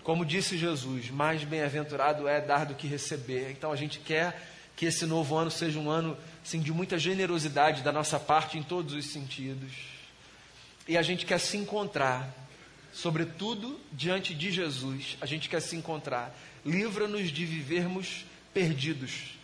Como 0.06 0.24
disse 0.24 0.56
Jesus, 0.56 1.10
mais 1.10 1.44
bem-aventurado 1.44 2.28
é 2.28 2.40
dar 2.40 2.68
do 2.68 2.76
que 2.76 2.86
receber. 2.86 3.50
Então 3.50 3.72
a 3.72 3.76
gente 3.76 3.98
quer 3.98 4.40
que 4.76 4.86
esse 4.86 5.04
novo 5.04 5.36
ano 5.36 5.50
seja 5.50 5.80
um 5.80 5.90
ano 5.90 6.16
assim, 6.46 6.60
de 6.60 6.72
muita 6.72 7.00
generosidade 7.00 7.82
da 7.82 7.92
nossa 7.92 8.20
parte 8.20 8.56
em 8.56 8.62
todos 8.62 8.94
os 8.94 9.08
sentidos. 9.08 9.74
E 10.88 10.96
a 10.96 11.02
gente 11.02 11.26
quer 11.26 11.40
se 11.40 11.58
encontrar, 11.58 12.32
sobretudo 12.94 13.80
diante 13.92 14.36
de 14.36 14.52
Jesus, 14.52 15.18
a 15.20 15.26
gente 15.26 15.50
quer 15.50 15.60
se 15.60 15.76
encontrar. 15.76 16.38
Livra-nos 16.64 17.32
de 17.32 17.44
vivermos 17.44 18.26
perdidos, 18.54 19.35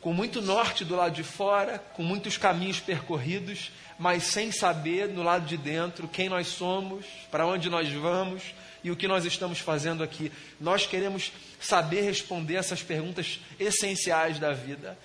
com 0.00 0.14
muito 0.14 0.40
norte 0.40 0.84
do 0.84 0.96
lado 0.96 1.14
de 1.14 1.22
fora, 1.22 1.78
com 1.94 2.02
muitos 2.02 2.38
caminhos 2.38 2.80
percorridos, 2.80 3.70
mas 3.98 4.24
sem 4.24 4.50
saber 4.50 5.08
no 5.08 5.22
lado 5.22 5.44
de 5.44 5.58
dentro 5.58 6.08
quem 6.08 6.28
nós 6.28 6.48
somos, 6.48 7.04
para 7.30 7.46
onde 7.46 7.68
nós 7.68 7.90
vamos 7.92 8.42
e 8.82 8.90
o 8.90 8.96
que 8.96 9.06
nós 9.06 9.26
estamos 9.26 9.58
fazendo 9.58 10.02
aqui. 10.02 10.32
Nós 10.58 10.86
queremos 10.86 11.30
saber 11.60 12.00
responder 12.00 12.54
essas 12.54 12.82
perguntas 12.82 13.40
essenciais 13.58 14.38
da 14.38 14.52
vida. 14.52 14.98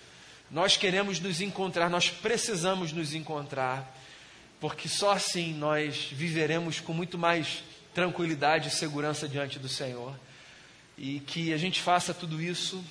Nós 0.49 0.77
queremos 0.77 1.19
nos 1.19 1.41
encontrar, 1.41 1.89
nós 1.89 2.09
precisamos 2.09 2.93
nos 2.93 3.13
encontrar, 3.13 3.93
porque 4.61 4.87
só 4.87 5.11
assim 5.11 5.53
nós 5.53 6.07
viveremos 6.11 6.79
com 6.79 6.93
muito 6.93 7.17
mais 7.17 7.63
tranquilidade 7.93 8.69
e 8.69 8.71
segurança 8.71 9.27
diante 9.27 9.59
do 9.59 9.67
Senhor. 9.67 10.17
E 10.97 11.19
que 11.19 11.51
a 11.51 11.57
gente 11.57 11.81
faça 11.81 12.13
tudo 12.13 12.41
isso 12.41 12.81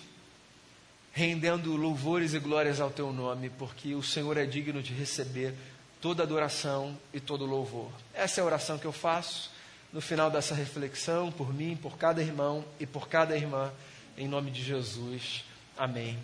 rendendo 1.15 1.77
louvores 1.77 2.35
e 2.35 2.41
glórias 2.41 2.81
ao 2.81 2.91
teu 2.91 3.13
nome, 3.13 3.49
porque 3.49 3.95
o 3.95 4.03
Senhor 4.03 4.37
é 4.37 4.45
digno 4.45 4.83
de 4.83 4.93
receber 4.93 5.55
toda 6.01 6.25
adoração 6.25 6.99
e 7.13 7.21
todo 7.21 7.47
louvor. 7.47 7.91
Essa 8.13 8.41
é 8.41 8.43
a 8.43 8.45
oração 8.45 8.79
que 8.79 8.85
eu 8.85 8.93
faço 8.93 9.51
no 9.93 10.01
final 10.01 10.29
dessa 10.29 10.57
reflexão, 10.57 11.31
por 11.31 11.55
mim, 11.55 11.79
por 11.81 11.97
cada 11.97 12.21
irmão 12.21 12.65
e 12.81 12.87
por 12.87 13.09
cada 13.09 13.37
irmã, 13.37 13.73
em 14.19 14.27
nome 14.27 14.51
de 14.51 14.61
Jesus. 14.61 15.45
Amém. 15.79 16.19